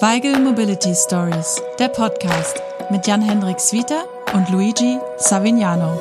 Weigel 0.00 0.40
Mobility 0.40 0.94
Stories, 0.94 1.62
der 1.78 1.88
Podcast 1.88 2.62
mit 2.90 3.06
Jan-Hendrik 3.06 3.60
Swieter 3.60 4.04
und 4.32 4.48
Luigi 4.48 4.96
Savignano. 5.18 6.00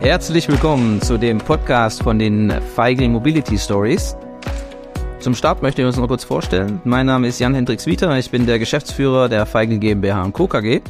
Herzlich 0.00 0.46
willkommen 0.46 1.00
zu 1.00 1.16
dem 1.16 1.38
Podcast 1.38 2.02
von 2.02 2.18
den 2.18 2.52
Feigl 2.74 3.08
Mobility 3.08 3.56
Stories. 3.56 4.14
Zum 5.20 5.34
Start 5.34 5.62
möchte 5.62 5.80
ich 5.80 5.86
uns 5.86 5.96
noch 5.96 6.06
kurz 6.06 6.24
vorstellen. 6.24 6.82
Mein 6.84 7.06
Name 7.06 7.28
ist 7.28 7.38
Jan-Hendrik 7.38 7.80
Swieter, 7.80 8.14
ich 8.18 8.30
bin 8.30 8.44
der 8.44 8.58
Geschäftsführer 8.58 9.30
der 9.30 9.46
Feigl 9.46 9.78
GmbH 9.78 10.22
und 10.22 10.34
Co. 10.34 10.46
KG. 10.48 10.82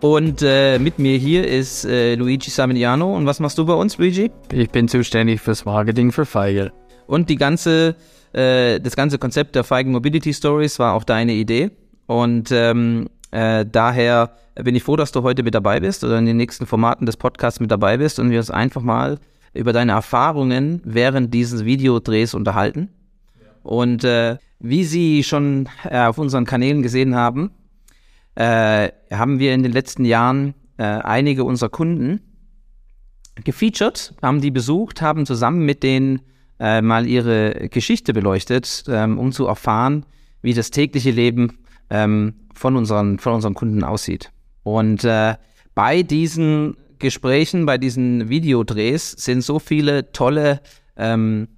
Und 0.00 0.42
äh, 0.42 0.78
mit 0.78 1.00
mir 1.00 1.18
hier 1.18 1.48
ist 1.48 1.84
äh, 1.84 2.14
Luigi 2.14 2.48
Savignano. 2.48 3.12
Und 3.16 3.26
was 3.26 3.40
machst 3.40 3.58
du 3.58 3.66
bei 3.66 3.74
uns, 3.74 3.98
Luigi? 3.98 4.30
Ich 4.52 4.70
bin 4.70 4.86
zuständig 4.86 5.40
fürs 5.40 5.64
Marketing 5.64 6.12
für 6.12 6.24
Feigl. 6.24 6.70
Und 7.08 7.28
die 7.28 7.36
ganze 7.36 7.96
äh, 8.32 8.80
das 8.80 8.96
ganze 8.96 9.18
Konzept 9.18 9.54
der 9.54 9.64
Feigen 9.64 9.92
Mobility 9.92 10.32
Stories 10.32 10.78
war 10.78 10.94
auch 10.94 11.04
deine 11.04 11.32
Idee. 11.32 11.70
Und 12.06 12.50
ähm, 12.52 13.08
äh, 13.30 13.66
daher 13.70 14.32
bin 14.54 14.74
ich 14.74 14.82
froh, 14.82 14.96
dass 14.96 15.12
du 15.12 15.22
heute 15.22 15.42
mit 15.42 15.54
dabei 15.54 15.80
bist 15.80 16.04
oder 16.04 16.18
in 16.18 16.26
den 16.26 16.36
nächsten 16.36 16.66
Formaten 16.66 17.06
des 17.06 17.16
Podcasts 17.16 17.60
mit 17.60 17.70
dabei 17.70 17.98
bist 17.98 18.18
und 18.18 18.30
wir 18.30 18.38
uns 18.38 18.50
einfach 18.50 18.82
mal 18.82 19.18
über 19.54 19.72
deine 19.72 19.92
Erfahrungen 19.92 20.80
während 20.84 21.32
dieses 21.32 21.64
Videodrehs 21.64 22.34
unterhalten. 22.34 22.88
Und 23.62 24.04
äh, 24.04 24.38
wie 24.60 24.84
Sie 24.84 25.22
schon 25.22 25.68
äh, 25.84 26.00
auf 26.00 26.18
unseren 26.18 26.44
Kanälen 26.44 26.82
gesehen 26.82 27.14
haben, 27.14 27.50
äh, 28.34 28.90
haben 29.10 29.38
wir 29.38 29.54
in 29.54 29.62
den 29.62 29.72
letzten 29.72 30.04
Jahren 30.04 30.54
äh, 30.78 30.84
einige 30.84 31.44
unserer 31.44 31.68
Kunden 31.68 32.20
gefeatured, 33.44 34.14
haben 34.22 34.40
die 34.40 34.50
besucht, 34.50 35.02
haben 35.02 35.26
zusammen 35.26 35.64
mit 35.64 35.82
den 35.82 36.20
äh, 36.60 36.82
mal 36.82 37.06
ihre 37.06 37.68
Geschichte 37.68 38.12
beleuchtet, 38.12 38.84
ähm, 38.88 39.18
um 39.18 39.32
zu 39.32 39.46
erfahren, 39.46 40.04
wie 40.42 40.54
das 40.54 40.70
tägliche 40.70 41.10
Leben 41.10 41.58
ähm, 41.90 42.34
von, 42.54 42.76
unseren, 42.76 43.18
von 43.18 43.34
unseren 43.34 43.54
Kunden 43.54 43.84
aussieht. 43.84 44.30
Und 44.62 45.04
äh, 45.04 45.36
bei 45.74 46.02
diesen 46.02 46.76
Gesprächen, 46.98 47.66
bei 47.66 47.78
diesen 47.78 48.28
Videodrehs 48.28 49.12
sind 49.12 49.42
so 49.42 49.58
viele 49.58 50.12
tolle 50.12 50.60
ähm, 50.96 51.48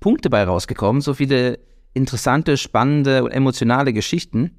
Punkte 0.00 0.30
bei 0.30 0.42
rausgekommen, 0.44 1.02
so 1.02 1.14
viele 1.14 1.58
interessante, 1.92 2.56
spannende 2.56 3.24
und 3.24 3.30
emotionale 3.30 3.92
Geschichten. 3.92 4.52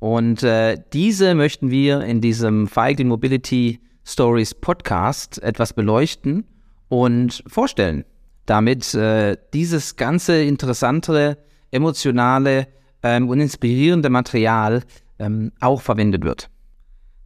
Und 0.00 0.42
äh, 0.42 0.78
diese 0.92 1.34
möchten 1.34 1.70
wir 1.70 2.00
in 2.00 2.20
diesem 2.20 2.66
Feigl 2.66 3.04
Mobility 3.04 3.80
Stories 4.04 4.54
Podcast 4.54 5.40
etwas 5.42 5.72
beleuchten 5.72 6.44
und 6.88 7.44
vorstellen 7.46 8.04
damit 8.50 8.94
äh, 8.94 9.36
dieses 9.54 9.94
ganze 9.94 10.42
interessante, 10.42 11.38
emotionale 11.70 12.66
ähm, 13.00 13.28
und 13.28 13.38
inspirierende 13.38 14.10
Material 14.10 14.82
ähm, 15.20 15.52
auch 15.60 15.80
verwendet 15.80 16.24
wird. 16.24 16.50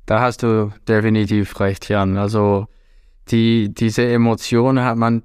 Da 0.05 0.21
hast 0.21 0.43
du 0.43 0.71
definitiv 0.87 1.59
recht, 1.61 1.89
Jan. 1.89 2.19
Also 2.19 2.67
die, 3.29 3.73
diese 3.73 4.07
Emotionen 4.07 4.85
hat 4.85 4.99
man 4.99 5.23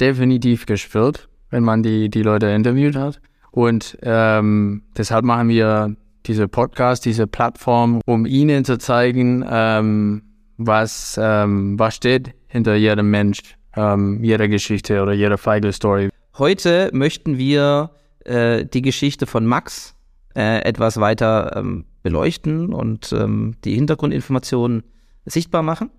definitiv 0.00 0.66
gespürt, 0.66 1.28
wenn 1.50 1.64
man 1.64 1.82
die, 1.82 2.10
die 2.10 2.22
Leute 2.22 2.46
interviewt 2.46 2.94
hat. 2.94 3.20
Und 3.50 3.98
ähm, 4.02 4.84
deshalb 4.96 5.24
machen 5.24 5.48
wir 5.48 5.96
diese 6.26 6.46
Podcast, 6.46 7.04
diese 7.04 7.26
Plattform, 7.26 8.00
um 8.06 8.24
ihnen 8.24 8.64
zu 8.64 8.78
zeigen, 8.78 9.44
ähm, 9.50 10.22
was, 10.58 11.18
ähm, 11.20 11.76
was 11.76 11.96
steht 11.96 12.34
hinter 12.46 12.76
jedem 12.76 13.10
Mensch 13.10 13.57
ähm, 13.78 14.22
jeder 14.22 14.48
Geschichte 14.48 15.02
oder 15.02 15.12
jeder 15.12 15.38
Feigl-Story. 15.38 16.10
Heute 16.36 16.90
möchten 16.92 17.38
wir 17.38 17.90
äh, 18.24 18.64
die 18.64 18.82
Geschichte 18.82 19.26
von 19.26 19.46
Max 19.46 19.94
äh, 20.34 20.62
etwas 20.62 20.98
weiter 21.00 21.56
ähm, 21.56 21.84
beleuchten 22.02 22.72
und 22.72 23.12
ähm, 23.12 23.54
die 23.64 23.74
Hintergrundinformationen 23.74 24.82
sichtbar 25.26 25.62
machen. 25.62 25.90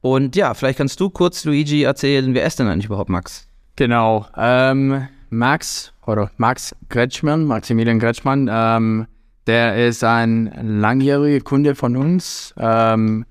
Und 0.00 0.36
ja, 0.36 0.54
vielleicht 0.54 0.78
kannst 0.78 1.00
du 1.00 1.10
kurz, 1.10 1.44
Luigi, 1.44 1.82
erzählen, 1.82 2.34
wer 2.34 2.46
ist 2.46 2.58
denn 2.58 2.68
eigentlich 2.68 2.86
überhaupt 2.86 3.10
Max? 3.10 3.48
Genau. 3.76 4.26
Ähm, 4.36 5.08
Max 5.30 5.92
oder 6.06 6.30
Max 6.36 6.74
Gretschmann, 6.88 7.44
Maximilian 7.44 7.98
Gretschmann, 7.98 8.48
ähm, 8.50 9.06
der 9.46 9.86
ist 9.86 10.02
ein 10.02 10.52
langjähriger 10.80 11.42
Kunde 11.44 11.74
von 11.74 11.96
uns. 11.96 12.54
Ähm, 12.56 13.24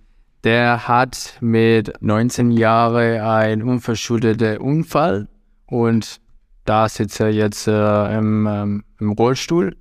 der 0.46 0.88
hat 0.88 1.38
mit 1.42 1.92
19 2.02 2.52
Jahren 2.52 3.20
einen 3.20 3.64
unverschuldeten 3.64 4.60
Unfall 4.60 5.28
und 5.66 6.22
da 6.66 6.88
sitzt 6.88 7.20
er 7.20 7.32
jetzt 7.32 7.68
äh, 7.68 8.18
im, 8.18 8.48
ähm, 8.48 8.84
im, 9.00 9.12
Rollstuhl. 9.12 9.76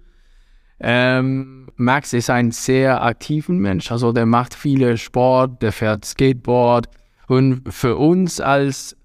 Ähm, 0.80 1.68
Max 1.76 2.14
ist 2.14 2.30
ein 2.30 2.50
sehr 2.50 3.02
aktiver 3.02 3.52
Mensch, 3.52 3.92
also 3.92 4.12
der 4.12 4.24
macht 4.24 4.54
viele 4.54 4.96
Sport, 4.96 5.60
der 5.62 5.70
fährt 5.70 6.06
Skateboard 6.06 6.86
und 7.28 7.70
für 7.72 7.96
uns 7.96 8.40
als, 8.40 8.96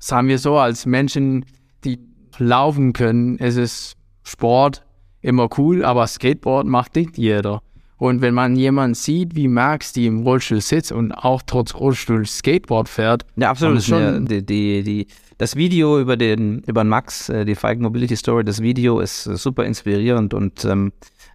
sagen 0.00 0.26
wir 0.26 0.38
so, 0.38 0.58
als 0.58 0.84
Menschen, 0.84 1.44
die 1.84 2.00
laufen 2.38 2.92
können, 2.92 3.38
ist 3.38 3.56
es 3.56 3.94
Sport 4.24 4.84
immer 5.20 5.48
cool, 5.58 5.84
aber 5.84 6.08
Skateboard 6.08 6.66
macht 6.66 6.96
nicht 6.96 7.16
jeder. 7.18 7.62
Und 8.04 8.20
wenn 8.20 8.34
man 8.34 8.54
jemanden 8.54 8.92
sieht, 8.92 9.34
wie 9.34 9.48
Max, 9.48 9.94
die 9.94 10.04
im 10.04 10.24
Rollstuhl 10.24 10.60
sitzt 10.60 10.92
und 10.92 11.10
auch 11.10 11.40
trotz 11.40 11.74
Rollstuhl 11.74 12.26
Skateboard 12.26 12.86
fährt. 12.86 13.24
Ja, 13.36 13.48
absolut. 13.48 13.82
Schon 13.82 14.26
die, 14.26 14.44
die, 14.44 14.82
die, 14.82 15.06
das 15.38 15.56
Video 15.56 15.98
über 15.98 16.18
den, 16.18 16.58
über 16.66 16.84
Max, 16.84 17.30
äh, 17.30 17.46
die 17.46 17.54
Fike 17.54 17.80
Mobility 17.80 18.14
Story, 18.14 18.44
das 18.44 18.60
Video 18.60 19.00
ist 19.00 19.26
äh, 19.26 19.36
super 19.36 19.64
inspirierend 19.64 20.34
und 20.34 20.66
ähm, 20.66 20.92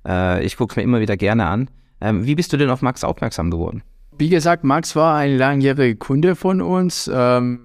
äh, 0.07 0.45
ich 0.45 0.57
gucke 0.57 0.73
es 0.73 0.75
mir 0.75 0.83
immer 0.83 0.99
wieder 0.99 1.17
gerne 1.17 1.47
an. 1.47 1.71
Ähm, 2.01 2.27
wie 2.27 2.35
bist 2.35 2.53
du 2.53 2.57
denn 2.57 2.69
auf 2.69 2.83
Max 2.83 3.03
aufmerksam 3.03 3.49
geworden? 3.49 3.81
Wie 4.19 4.29
gesagt, 4.29 4.63
Max 4.63 4.95
war 4.95 5.17
ein 5.17 5.37
langjähriger 5.39 5.97
Kunde 5.97 6.35
von 6.35 6.61
uns. 6.61 7.09
Ähm, 7.11 7.61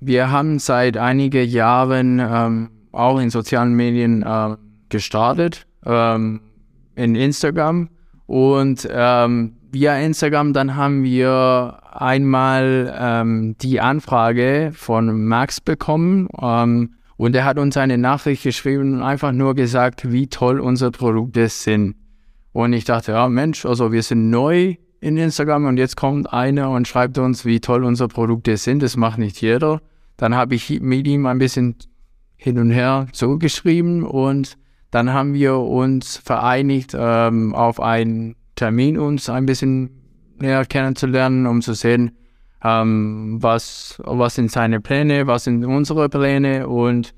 wir 0.00 0.30
haben 0.30 0.58
seit 0.58 0.96
einigen 0.96 1.46
Jahren 1.46 2.18
ähm, 2.18 2.70
auch 2.92 3.18
in 3.20 3.28
sozialen 3.28 3.74
Medien 3.74 4.22
äh, 4.22 4.56
gestartet, 4.88 5.66
ähm, 5.84 6.40
in 6.94 7.14
Instagram 7.14 7.90
und 8.28 8.86
ähm, 8.92 9.56
via 9.72 9.96
Instagram 9.96 10.52
dann 10.52 10.76
haben 10.76 11.02
wir 11.02 11.80
einmal 11.90 12.94
ähm, 12.96 13.56
die 13.62 13.80
Anfrage 13.80 14.70
von 14.74 15.24
Max 15.24 15.62
bekommen 15.62 16.28
ähm, 16.38 16.94
und 17.16 17.34
er 17.34 17.46
hat 17.46 17.58
uns 17.58 17.78
eine 17.78 17.96
Nachricht 17.96 18.42
geschrieben 18.42 18.94
und 18.96 19.02
einfach 19.02 19.32
nur 19.32 19.54
gesagt, 19.54 20.12
wie 20.12 20.26
toll 20.26 20.60
unsere 20.60 20.90
Produkte 20.90 21.48
sind. 21.48 21.96
Und 22.52 22.74
ich 22.74 22.84
dachte, 22.84 23.12
ja 23.12 23.28
Mensch, 23.30 23.64
also 23.64 23.92
wir 23.92 24.02
sind 24.02 24.28
neu 24.28 24.76
in 25.00 25.16
Instagram 25.16 25.64
und 25.64 25.78
jetzt 25.78 25.96
kommt 25.96 26.30
einer 26.30 26.70
und 26.70 26.86
schreibt 26.86 27.16
uns, 27.16 27.46
wie 27.46 27.60
toll 27.60 27.82
unsere 27.82 28.08
Produkte 28.08 28.58
sind. 28.58 28.82
Das 28.82 28.98
macht 28.98 29.18
nicht 29.18 29.40
jeder. 29.40 29.80
Dann 30.18 30.34
habe 30.34 30.54
ich 30.54 30.80
mit 30.80 31.06
ihm 31.06 31.24
ein 31.24 31.38
bisschen 31.38 31.76
hin 32.36 32.58
und 32.58 32.70
her 32.70 33.06
zugeschrieben 33.12 34.02
und 34.02 34.58
dann 34.90 35.12
haben 35.12 35.34
wir 35.34 35.58
uns 35.58 36.16
vereinigt, 36.16 36.96
ähm, 36.98 37.54
auf 37.54 37.80
einen 37.80 38.36
Termin 38.54 38.98
uns 38.98 39.28
ein 39.28 39.46
bisschen 39.46 39.90
näher 40.38 40.64
kennenzulernen, 40.64 41.46
um 41.46 41.62
zu 41.62 41.74
sehen, 41.74 42.12
ähm, 42.64 43.38
was, 43.40 44.00
was 44.04 44.34
sind 44.34 44.50
seine 44.50 44.80
Pläne, 44.80 45.26
was 45.26 45.44
sind 45.44 45.64
unsere 45.64 46.08
Pläne 46.08 46.68
und 46.68 47.14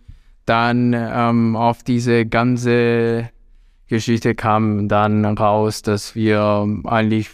dann 0.47 0.94
ähm, 0.94 1.56
auf 1.56 1.82
diese 1.82 2.26
ganze 2.26 3.31
Geschichte 3.87 4.34
kam 4.34 4.88
dann 4.88 5.25
raus, 5.25 5.82
dass 5.82 6.14
wir 6.14 6.66
eigentlich 6.84 7.31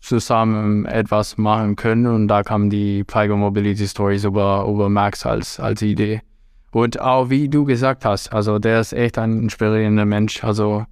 zusammen 0.00 0.84
etwas 0.84 1.38
machen 1.38 1.76
können 1.76 2.06
und 2.06 2.28
da 2.28 2.42
kam 2.42 2.68
die 2.68 3.04
Pigo 3.04 3.36
Mobility 3.36 3.86
Stories 3.86 4.24
über, 4.24 4.66
über 4.68 4.88
Max 4.88 5.24
als, 5.24 5.58
als 5.58 5.80
Idee. 5.80 6.20
Und 6.74 7.00
auch 7.00 7.30
wie 7.30 7.48
du 7.48 7.64
gesagt 7.64 8.04
hast, 8.04 8.32
also 8.32 8.58
der 8.58 8.80
ist 8.80 8.92
echt 8.92 9.16
ein 9.16 9.40
inspirierender 9.40 10.04
Mensch. 10.04 10.42
Also 10.42 10.84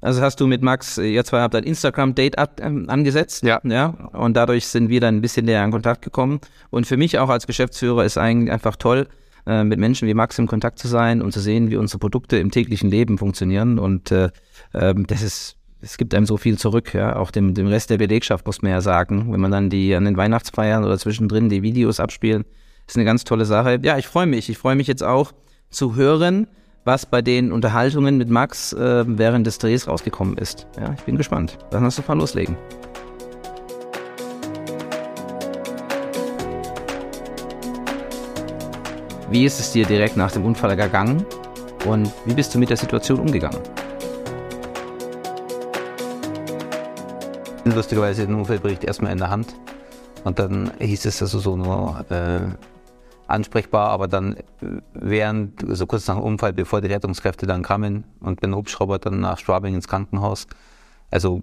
also 0.00 0.22
hast 0.22 0.40
du 0.40 0.46
mit 0.46 0.62
Max, 0.62 0.96
ihr 0.96 1.22
zwei 1.24 1.40
habt 1.40 1.54
ein 1.54 1.64
Instagram-Date 1.64 2.36
ähm, 2.62 2.88
angesetzt. 2.88 3.42
Ja. 3.42 3.60
ja. 3.64 3.88
Und 4.14 4.38
dadurch 4.38 4.66
sind 4.66 4.88
wir 4.88 5.02
dann 5.02 5.16
ein 5.16 5.20
bisschen 5.20 5.44
näher 5.44 5.62
in 5.62 5.70
Kontakt 5.70 6.00
gekommen. 6.00 6.40
Und 6.70 6.86
für 6.86 6.96
mich 6.96 7.18
auch 7.18 7.28
als 7.28 7.46
Geschäftsführer 7.46 8.06
ist 8.06 8.16
eigentlich 8.16 8.50
einfach 8.50 8.76
toll, 8.76 9.08
äh, 9.46 9.64
mit 9.64 9.78
Menschen 9.78 10.08
wie 10.08 10.14
Max 10.14 10.38
in 10.38 10.46
Kontakt 10.46 10.78
zu 10.78 10.88
sein 10.88 11.20
und 11.20 11.32
zu 11.32 11.40
sehen, 11.40 11.70
wie 11.70 11.76
unsere 11.76 11.98
Produkte 11.98 12.38
im 12.38 12.50
täglichen 12.50 12.90
Leben 12.90 13.18
funktionieren. 13.18 13.78
Und 13.78 14.10
äh, 14.10 14.30
äh, 14.72 14.94
das 15.06 15.20
ist, 15.20 15.56
es 15.82 15.98
gibt 15.98 16.14
einem 16.14 16.24
so 16.24 16.38
viel 16.38 16.56
zurück, 16.56 16.94
ja. 16.94 17.16
Auch 17.16 17.30
dem, 17.30 17.52
dem 17.52 17.66
Rest 17.66 17.90
der 17.90 17.98
Belegschaft 17.98 18.46
muss 18.46 18.62
man 18.62 18.72
ja 18.72 18.80
sagen. 18.80 19.30
Wenn 19.30 19.40
man 19.40 19.50
dann 19.50 19.68
die 19.68 19.94
an 19.94 20.06
den 20.06 20.16
Weihnachtsfeiern 20.16 20.82
oder 20.84 20.96
zwischendrin 20.96 21.50
die 21.50 21.60
Videos 21.60 22.00
abspielen, 22.00 22.46
ist 22.90 22.96
eine 22.96 23.04
ganz 23.04 23.24
tolle 23.24 23.44
Sache. 23.44 23.78
Ja, 23.82 23.98
ich 23.98 24.06
freue 24.06 24.26
mich. 24.26 24.48
Ich 24.48 24.58
freue 24.58 24.76
mich 24.76 24.86
jetzt 24.86 25.02
auch 25.02 25.32
zu 25.70 25.94
hören, 25.94 26.46
was 26.84 27.06
bei 27.06 27.22
den 27.22 27.52
Unterhaltungen 27.52 28.18
mit 28.18 28.28
Max 28.30 28.72
äh, 28.72 29.04
während 29.06 29.46
des 29.46 29.58
Drehs 29.58 29.88
rausgekommen 29.88 30.36
ist. 30.38 30.66
Ja, 30.78 30.94
ich 30.96 31.04
bin 31.04 31.16
gespannt. 31.16 31.58
Dann 31.70 31.84
lass 31.84 31.98
uns 31.98 32.08
mal 32.08 32.18
loslegen. 32.18 32.56
Wie 39.30 39.44
ist 39.44 39.60
es 39.60 39.72
dir 39.72 39.86
direkt 39.86 40.16
nach 40.16 40.32
dem 40.32 40.44
Unfall 40.44 40.76
gegangen? 40.76 41.24
und 41.86 42.12
wie 42.24 42.34
bist 42.34 42.54
du 42.54 42.58
mit 42.58 42.70
der 42.70 42.76
Situation 42.76 43.20
umgegangen? 43.20 43.60
Lustigerweise 47.64 48.26
den 48.26 48.34
Unfallbericht 48.34 48.84
erstmal 48.84 49.12
in 49.12 49.18
der 49.18 49.30
Hand 49.30 49.54
und 50.24 50.38
dann 50.38 50.72
hieß 50.78 51.04
es 51.06 51.22
also 51.22 51.38
so 51.38 51.56
nur 51.56 52.04
äh, 52.10 52.40
ansprechbar, 53.30 53.90
aber 53.90 54.08
dann 54.08 54.36
während, 54.92 55.64
also 55.68 55.86
kurz 55.86 56.06
nach 56.08 56.16
dem 56.16 56.24
Unfall, 56.24 56.52
bevor 56.52 56.80
die 56.80 56.88
Rettungskräfte 56.88 57.46
dann 57.46 57.62
kamen 57.62 58.04
und 58.20 58.40
bin 58.40 58.54
Hubschrauber 58.54 58.98
dann 58.98 59.20
nach 59.20 59.38
Schwabing 59.38 59.74
ins 59.74 59.88
Krankenhaus, 59.88 60.46
also 61.10 61.42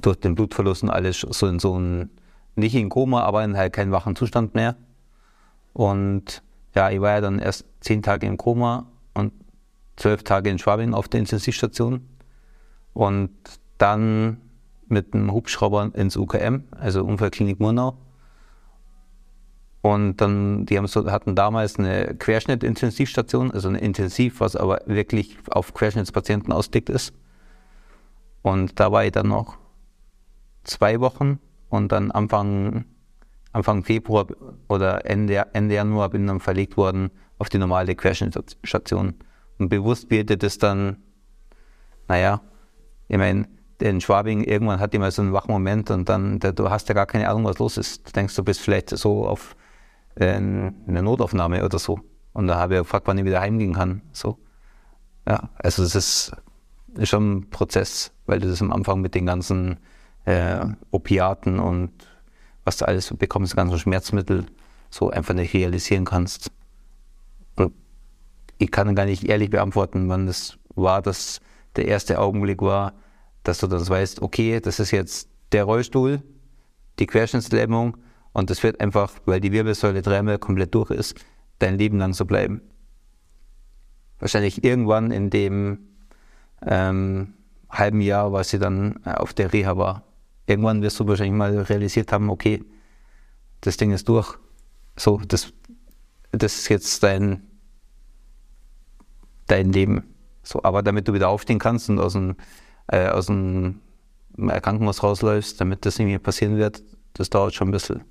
durch 0.00 0.18
den 0.18 0.34
Blutverlust 0.34 0.82
und 0.82 0.90
alles 0.90 1.20
so 1.20 1.46
in 1.46 1.58
so 1.58 1.78
ein, 1.78 2.10
nicht 2.54 2.74
in 2.74 2.88
Koma, 2.88 3.22
aber 3.22 3.44
in 3.44 3.56
halt 3.56 3.72
keinen 3.72 3.92
wachen 3.92 4.16
Zustand 4.16 4.54
mehr. 4.54 4.76
Und 5.72 6.42
ja, 6.74 6.90
ich 6.90 7.00
war 7.00 7.12
ja 7.12 7.20
dann 7.20 7.38
erst 7.38 7.64
zehn 7.80 8.02
Tage 8.02 8.26
im 8.26 8.36
Koma 8.36 8.86
und 9.14 9.32
zwölf 9.96 10.22
Tage 10.22 10.50
in 10.50 10.58
Schwabing 10.58 10.94
auf 10.94 11.08
der 11.08 11.20
Intensivstation. 11.20 12.06
Und 12.92 13.30
dann 13.78 14.40
mit 14.88 15.14
dem 15.14 15.32
Hubschrauber 15.32 15.90
ins 15.94 16.16
UKM, 16.16 16.64
also 16.70 17.04
Unfallklinik 17.04 17.60
Murnau. 17.60 17.98
Und 19.82 20.16
dann, 20.20 20.66
die 20.66 20.78
haben 20.78 20.86
so, 20.86 21.10
hatten 21.10 21.34
damals 21.34 21.78
eine 21.78 22.14
Querschnittintensivstation, 22.18 23.52
also 23.52 23.68
eine 23.68 23.78
Intensiv, 23.78 24.40
was 24.40 24.56
aber 24.56 24.80
wirklich 24.86 25.38
auf 25.48 25.74
Querschnittspatienten 25.74 26.52
ausgelegt 26.52 26.90
ist. 26.90 27.14
Und 28.42 28.80
da 28.80 28.90
war 28.90 29.04
ich 29.04 29.12
dann 29.12 29.28
noch 29.28 29.58
zwei 30.64 31.00
Wochen 31.00 31.38
und 31.68 31.92
dann 31.92 32.10
Anfang, 32.10 32.84
Anfang 33.52 33.84
Februar 33.84 34.26
oder 34.68 35.06
Ende, 35.06 35.46
Ende 35.52 35.74
Januar 35.74 36.10
bin 36.10 36.26
dann 36.26 36.40
verlegt 36.40 36.76
worden 36.76 37.10
auf 37.38 37.48
die 37.48 37.58
normale 37.58 37.94
Querschnittsstation. 37.94 39.14
Und 39.58 39.68
bewusst 39.68 40.08
bietet 40.08 40.42
es 40.42 40.58
dann, 40.58 40.98
naja, 42.08 42.40
ich 43.08 43.18
meine, 43.18 43.48
in 43.80 44.00
Schwabing 44.00 44.42
irgendwann 44.42 44.80
hat 44.80 44.94
immer 44.94 45.10
so 45.10 45.22
einen 45.22 45.32
wachen 45.32 45.52
Moment 45.52 45.90
und 45.90 46.08
dann, 46.08 46.38
du 46.40 46.70
hast 46.70 46.88
ja 46.88 46.94
gar 46.94 47.06
keine 47.06 47.28
Ahnung, 47.28 47.44
was 47.44 47.58
los 47.58 47.76
ist. 47.76 48.08
Du 48.08 48.12
denkst, 48.12 48.34
du 48.34 48.42
bist 48.42 48.60
vielleicht 48.60 48.90
so 48.90 49.26
auf 49.26 49.54
eine 50.24 51.02
Notaufnahme 51.02 51.64
oder 51.64 51.78
so. 51.78 52.00
Und 52.32 52.46
da 52.46 52.56
habe 52.56 52.74
ich 52.74 52.80
gefragt, 52.80 53.06
wann 53.06 53.18
ich 53.18 53.24
wieder 53.24 53.40
heimgehen 53.40 53.74
kann. 53.74 54.02
So. 54.12 54.38
Ja, 55.26 55.50
also 55.58 55.82
das 55.82 55.94
ist, 55.94 56.32
schon 57.02 57.32
ein 57.32 57.50
Prozess, 57.50 58.12
weil 58.26 58.40
du 58.40 58.48
das 58.48 58.62
am 58.62 58.72
Anfang 58.72 59.00
mit 59.00 59.14
den 59.14 59.26
ganzen 59.26 59.78
äh, 60.24 60.66
Opiaten 60.90 61.58
und 61.58 61.90
was 62.64 62.78
du 62.78 62.88
alles 62.88 63.12
bekommst, 63.16 63.54
ganzen 63.54 63.78
Schmerzmittel, 63.78 64.46
so 64.90 65.10
einfach 65.10 65.34
nicht 65.34 65.52
realisieren 65.54 66.04
kannst. 66.04 66.50
Und 67.56 67.72
ich 68.58 68.70
kann 68.70 68.94
gar 68.94 69.04
nicht 69.04 69.24
ehrlich 69.24 69.50
beantworten, 69.50 70.08
wann 70.08 70.26
das 70.26 70.58
war, 70.74 71.02
dass 71.02 71.40
der 71.76 71.86
erste 71.86 72.18
Augenblick 72.18 72.62
war, 72.62 72.94
dass 73.42 73.58
du 73.58 73.66
das 73.66 73.88
weißt, 73.88 74.22
okay, 74.22 74.60
das 74.60 74.80
ist 74.80 74.90
jetzt 74.90 75.28
der 75.52 75.64
Rollstuhl, 75.64 76.22
die 76.98 77.06
Querschnittslähmung 77.06 77.96
und 78.36 78.50
das 78.50 78.62
wird 78.62 78.82
einfach, 78.82 79.14
weil 79.24 79.40
die 79.40 79.50
Wirbelsäule 79.50 80.02
dreimal 80.02 80.38
komplett 80.38 80.74
durch 80.74 80.90
ist, 80.90 81.14
dein 81.58 81.78
Leben 81.78 81.96
lang 81.96 82.12
so 82.12 82.26
bleiben. 82.26 82.60
Wahrscheinlich 84.18 84.62
irgendwann 84.62 85.10
in 85.10 85.30
dem 85.30 85.78
ähm, 86.60 87.32
halben 87.70 88.02
Jahr, 88.02 88.34
was 88.34 88.50
sie 88.50 88.58
dann 88.58 89.00
äh, 89.06 89.12
auf 89.12 89.32
der 89.32 89.54
Reha 89.54 89.78
war. 89.78 90.02
Irgendwann 90.46 90.82
wirst 90.82 91.00
du 91.00 91.08
wahrscheinlich 91.08 91.34
mal 91.34 91.56
realisiert 91.56 92.12
haben, 92.12 92.28
okay, 92.28 92.62
das 93.62 93.78
Ding 93.78 93.90
ist 93.90 94.06
durch. 94.06 94.34
So, 94.96 95.18
das, 95.26 95.54
das 96.32 96.56
ist 96.56 96.68
jetzt 96.68 97.02
dein, 97.02 97.42
dein 99.46 99.72
Leben. 99.72 100.14
So, 100.42 100.62
aber 100.62 100.82
damit 100.82 101.08
du 101.08 101.14
wieder 101.14 101.30
aufstehen 101.30 101.58
kannst 101.58 101.88
und 101.88 101.98
aus 101.98 102.12
dem, 102.12 102.36
äh, 102.88 103.08
aus 103.08 103.28
dem 103.28 103.80
Krankenhaus 104.36 105.02
rausläufst, 105.02 105.58
damit 105.58 105.86
das 105.86 105.98
nicht 105.98 106.08
mehr 106.08 106.18
passieren 106.18 106.58
wird, 106.58 106.82
das 107.14 107.30
dauert 107.30 107.54
schon 107.54 107.68
ein 107.68 107.72
bisschen. 107.72 108.04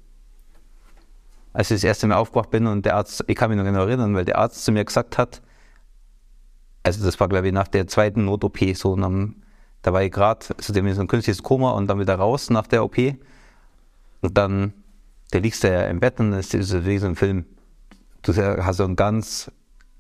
Als 1.56 1.72
ich 1.72 1.78
das 1.78 1.84
erste 1.86 2.08
Mal 2.08 2.16
aufgewacht 2.16 2.50
bin 2.50 2.68
und 2.68 2.86
der 2.86 2.98
Arzt, 2.98 3.24
ich 3.28 3.36
kann 3.36 3.50
mich 3.50 3.58
noch 3.58 3.64
genau 3.64 3.86
erinnern, 3.86 4.14
weil 4.14 4.26
der 4.26 4.38
Arzt 4.38 4.66
zu 4.66 4.74
mir 4.74 4.84
gesagt 4.84 5.18
hat, 5.18 5.42
also 6.84 7.04
das 7.04 7.20
war 7.20 7.30
glaube 7.30 7.48
ich 7.48 7.54
nach 7.54 7.70
der 7.70 7.88
zweiten 7.88 8.26
Not-OP, 8.26 8.60
so 8.76 8.96
da 9.86 9.94
war 9.94 10.04
ich 10.04 10.12
gerade, 10.12 10.46
also 10.58 10.74
der 10.74 10.84
mir 10.84 10.96
so 10.96 11.02
ein 11.02 11.08
künstliches 11.08 11.44
Koma 11.44 11.72
und 11.72 11.88
dann 11.88 12.00
wieder 12.00 12.16
raus 12.16 12.50
nach 12.50 12.66
der 12.66 12.84
OP. 12.84 12.98
Und 12.98 14.36
dann, 14.36 14.74
der 15.32 15.42
liegst 15.42 15.64
du 15.64 15.72
ja 15.72 15.84
im 15.84 16.00
Bett 16.00 16.20
und 16.20 16.32
das 16.32 16.54
ist 16.56 16.86
wie 16.86 16.98
so 16.98 17.06
ein 17.06 17.16
Film. 17.16 17.46
Du 18.24 18.36
hast 18.36 18.78
so 18.78 18.84
ein 18.84 18.96
ganz 18.96 19.52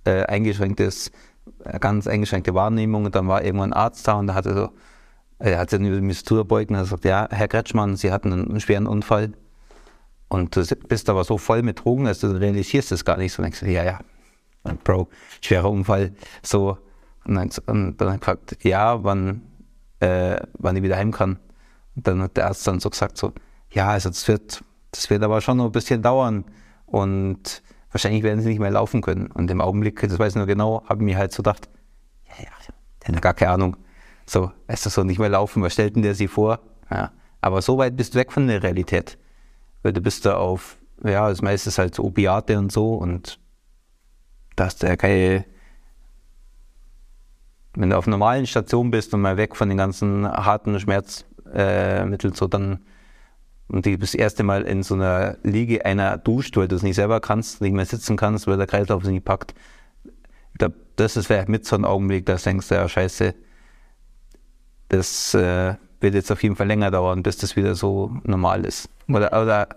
äh, 0.03 0.23
eingeschränktes, 0.23 1.11
äh, 1.63 1.77
ganz 1.77 2.07
eingeschränkte 2.07 2.55
Wahrnehmung 2.55 3.05
und 3.05 3.13
dann 3.13 3.27
war 3.27 3.43
irgendwann 3.43 3.73
ein 3.73 3.79
Arzt 3.79 4.07
da 4.07 4.13
und 4.13 4.27
da 4.27 4.33
hatte 4.33 4.55
so, 4.55 4.69
er 5.37 5.59
hat 5.59 5.69
sich 5.69 5.79
über 5.79 5.95
die 5.95 6.01
Mistur 6.01 6.45
beugt 6.45 6.71
und 6.71 6.77
hat 6.77 6.85
gesagt, 6.85 7.05
ja, 7.05 7.27
Herr 7.29 7.47
Kretschmann, 7.47 7.95
Sie 7.95 8.11
hatten 8.11 8.33
einen 8.33 8.59
schweren 8.59 8.87
Unfall. 8.87 9.33
Und 10.27 10.55
du 10.55 10.65
bist 10.87 11.09
aber 11.09 11.23
so 11.23 11.37
voll 11.37 11.61
mit 11.61 11.83
Drogen, 11.83 12.05
dass 12.05 12.19
du 12.19 12.27
realisierst 12.27 12.91
es 12.91 13.05
gar 13.05 13.17
nicht 13.17 13.33
so. 13.33 13.43
Denkst 13.43 13.59
du, 13.59 13.67
ja, 13.67 13.83
ja, 13.83 13.99
Bro, 14.83 15.07
schwerer 15.41 15.69
Unfall. 15.69 16.13
So, 16.41 16.77
und 17.25 17.35
dann, 17.35 17.49
und 17.67 18.01
dann 18.01 18.19
gefragt, 18.19 18.57
ja, 18.63 19.03
wann, 19.03 19.43
äh, 19.99 20.37
wann 20.53 20.75
ich 20.75 20.83
wieder 20.83 20.97
heim 20.97 21.11
kann. 21.11 21.39
Und 21.95 22.07
dann 22.07 22.21
hat 22.21 22.37
der 22.37 22.47
Arzt 22.47 22.65
dann 22.67 22.79
so 22.79 22.89
gesagt, 22.89 23.17
so, 23.17 23.33
ja, 23.69 23.89
also 23.89 24.09
das 24.09 24.27
wird, 24.27 24.63
das 24.91 25.09
wird 25.09 25.23
aber 25.23 25.41
schon 25.41 25.57
noch 25.57 25.65
ein 25.65 25.71
bisschen 25.71 26.01
dauern 26.01 26.45
und 26.85 27.63
wahrscheinlich 27.91 28.23
werden 28.23 28.41
sie 28.41 28.49
nicht 28.49 28.59
mehr 28.59 28.71
laufen 28.71 29.01
können. 29.01 29.27
Und 29.27 29.49
im 29.49 29.61
Augenblick, 29.61 30.01
das 30.01 30.19
weiß 30.19 30.33
ich 30.33 30.37
nur 30.37 30.45
genau, 30.45 30.83
habe 30.87 31.01
ich 31.01 31.05
mir 31.05 31.17
halt 31.17 31.31
so 31.31 31.43
gedacht, 31.43 31.69
ja, 32.27 32.43
ja, 32.43 32.73
der 33.05 33.15
hat 33.15 33.21
gar 33.21 33.33
keine 33.33 33.51
Ahnung. 33.51 33.77
So, 34.25 34.51
ist 34.67 34.85
das 34.85 34.93
so 34.93 35.03
nicht 35.03 35.19
mehr 35.19 35.29
laufen, 35.29 35.61
was 35.61 35.73
stellt 35.73 35.95
denn 35.95 36.03
der 36.03 36.15
sich 36.15 36.29
vor? 36.29 36.59
Ja. 36.89 37.11
Aber 37.41 37.61
so 37.61 37.77
weit 37.77 37.95
bist 37.95 38.15
du 38.15 38.19
weg 38.19 38.31
von 38.31 38.47
der 38.47 38.63
Realität. 38.63 39.17
Weil 39.85 39.93
du 39.93 40.01
bist 40.01 40.25
da 40.25 40.37
auf, 40.37 40.79
ja, 41.03 41.29
das 41.29 41.43
meiste 41.43 41.69
ist 41.69 41.77
halt 41.77 41.99
Opiate 41.99 42.57
und 42.57 42.71
so 42.71 42.95
und 42.95 43.39
da 44.55 44.65
hast 44.65 44.81
du 44.81 44.87
ja 44.87 44.95
keine, 44.95 45.45
wenn 47.75 47.91
du 47.91 47.95
auf 47.95 48.07
normalen 48.07 48.47
Stationen 48.47 48.89
bist 48.89 49.13
und 49.13 49.21
mal 49.21 49.37
weg 49.37 49.55
von 49.55 49.69
den 49.69 49.77
ganzen 49.77 50.27
harten 50.27 50.79
Schmerzmitteln, 50.79 52.33
äh, 52.33 52.35
so 52.35 52.47
dann 52.47 52.79
und 53.67 53.85
du 53.85 53.95
das 53.95 54.15
erste 54.15 54.41
Mal 54.41 54.63
in 54.63 54.81
so 54.81 54.95
einer 54.95 55.37
Liege 55.43 55.85
einer 55.85 56.17
duscht, 56.17 56.57
weil 56.57 56.67
du 56.67 56.77
es 56.77 56.81
nicht 56.81 56.95
selber 56.95 57.19
kannst, 57.19 57.61
nicht 57.61 57.73
mehr 57.73 57.85
sitzen 57.85 58.17
kannst, 58.17 58.47
weil 58.47 58.57
der 58.57 58.65
Kreislauf 58.65 59.03
es 59.03 59.09
nicht 59.09 59.23
packt. 59.23 59.53
das 60.95 61.15
ist 61.15 61.27
vielleicht 61.27 61.47
mit 61.47 61.63
so 61.63 61.75
ein 61.75 61.85
Augenblick, 61.85 62.25
da 62.25 62.37
denkst 62.37 62.69
du, 62.69 62.73
ja, 62.73 62.89
scheiße, 62.89 63.35
das 64.89 65.35
äh, 65.35 65.75
wird 66.05 66.13
jetzt 66.13 66.31
auf 66.31 66.43
jeden 66.43 66.55
Fall 66.55 66.67
länger 66.67 66.91
dauern, 66.91 67.23
bis 67.23 67.37
das 67.37 67.55
wieder 67.55 67.73
so 67.73 68.11
normal 68.23 68.63
ist. 68.63 68.89
Oder, 69.09 69.41
oder 69.41 69.69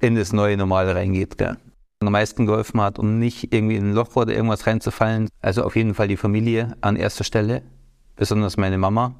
in 0.00 0.16
das 0.16 0.32
neue 0.32 0.56
Normal 0.56 0.90
reingeht. 0.90 1.38
Gell 1.38 1.56
am 2.02 2.12
meisten 2.12 2.46
geholfen 2.46 2.80
hat, 2.80 2.98
um 2.98 3.18
nicht 3.18 3.52
irgendwie 3.52 3.76
in 3.76 3.90
ein 3.90 3.94
Loch 3.94 4.16
oder 4.16 4.32
irgendwas 4.32 4.66
reinzufallen. 4.66 5.28
Also 5.42 5.62
auf 5.64 5.76
jeden 5.76 5.92
Fall 5.92 6.08
die 6.08 6.16
Familie 6.16 6.74
an 6.80 6.96
erster 6.96 7.24
Stelle, 7.24 7.62
besonders 8.16 8.56
meine 8.56 8.78
Mama. 8.78 9.14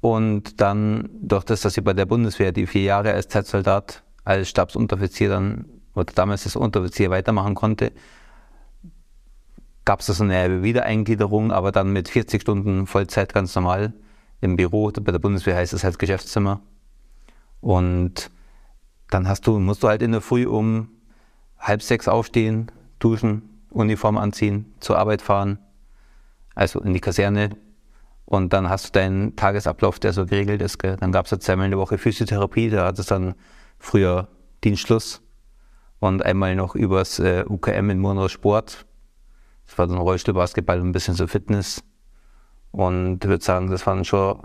Und 0.00 0.62
dann 0.62 1.10
durch 1.20 1.44
das, 1.44 1.60
dass 1.60 1.76
ich 1.76 1.84
bei 1.84 1.92
der 1.92 2.06
Bundeswehr 2.06 2.52
die 2.52 2.66
vier 2.66 2.84
Jahre 2.84 3.12
als 3.12 3.28
Zeitsoldat, 3.28 4.02
als 4.24 4.48
Stabsunteroffizier 4.48 5.28
dann, 5.28 5.66
oder 5.94 6.10
damals 6.14 6.46
als 6.46 6.56
Unteroffizier 6.56 7.10
weitermachen 7.10 7.54
konnte, 7.54 7.92
gab 9.84 10.00
es 10.00 10.06
so 10.06 10.24
eine 10.24 10.62
Wiedereingliederung, 10.62 11.52
aber 11.52 11.70
dann 11.70 11.92
mit 11.92 12.08
40 12.08 12.40
Stunden 12.40 12.86
Vollzeit 12.86 13.34
ganz 13.34 13.54
normal 13.54 13.92
im 14.40 14.56
Büro. 14.56 14.90
Bei 14.90 15.12
der 15.12 15.18
Bundeswehr 15.18 15.56
heißt 15.56 15.72
es 15.72 15.84
halt 15.84 15.98
Geschäftszimmer. 15.98 16.60
Und 17.60 18.30
dann 19.10 19.28
hast 19.28 19.46
du, 19.46 19.58
musst 19.58 19.82
du 19.82 19.88
halt 19.88 20.02
in 20.02 20.12
der 20.12 20.20
Früh 20.20 20.46
um 20.46 20.88
halb 21.58 21.82
sechs 21.82 22.08
aufstehen, 22.08 22.70
duschen, 22.98 23.42
Uniform 23.70 24.16
anziehen, 24.16 24.74
zur 24.80 24.98
Arbeit 24.98 25.22
fahren, 25.22 25.58
also 26.54 26.80
in 26.80 26.94
die 26.94 27.00
Kaserne. 27.00 27.50
Und 28.24 28.52
dann 28.52 28.68
hast 28.68 28.88
du 28.88 28.92
deinen 28.92 29.36
Tagesablauf, 29.36 29.98
der 29.98 30.12
so 30.12 30.26
geregelt 30.26 30.60
ist. 30.60 30.78
Gell? 30.78 30.96
Dann 30.96 31.12
gab 31.12 31.26
es 31.26 31.38
zweimal 31.38 31.66
in 31.66 31.70
der 31.70 31.80
Woche 31.80 31.98
Physiotherapie, 31.98 32.70
da 32.70 32.86
hat 32.86 32.98
es 32.98 33.06
dann 33.06 33.34
früher 33.78 34.28
Dienstschluss. 34.64 35.22
Und 36.00 36.24
einmal 36.24 36.54
noch 36.54 36.74
übers 36.74 37.18
äh, 37.18 37.44
UKM 37.48 37.90
in 37.90 37.98
Murnau 37.98 38.28
Sport. 38.28 38.86
Das 39.66 39.78
war 39.78 39.86
dann 39.86 39.98
Rollstuhlbasketball 39.98 40.80
und 40.80 40.88
ein 40.88 40.92
bisschen 40.92 41.14
so 41.14 41.26
Fitness. 41.26 41.82
Und 42.72 43.24
ich 43.24 43.28
würde 43.28 43.44
sagen, 43.44 43.70
das 43.70 43.86
war 43.86 44.04
schon 44.04 44.40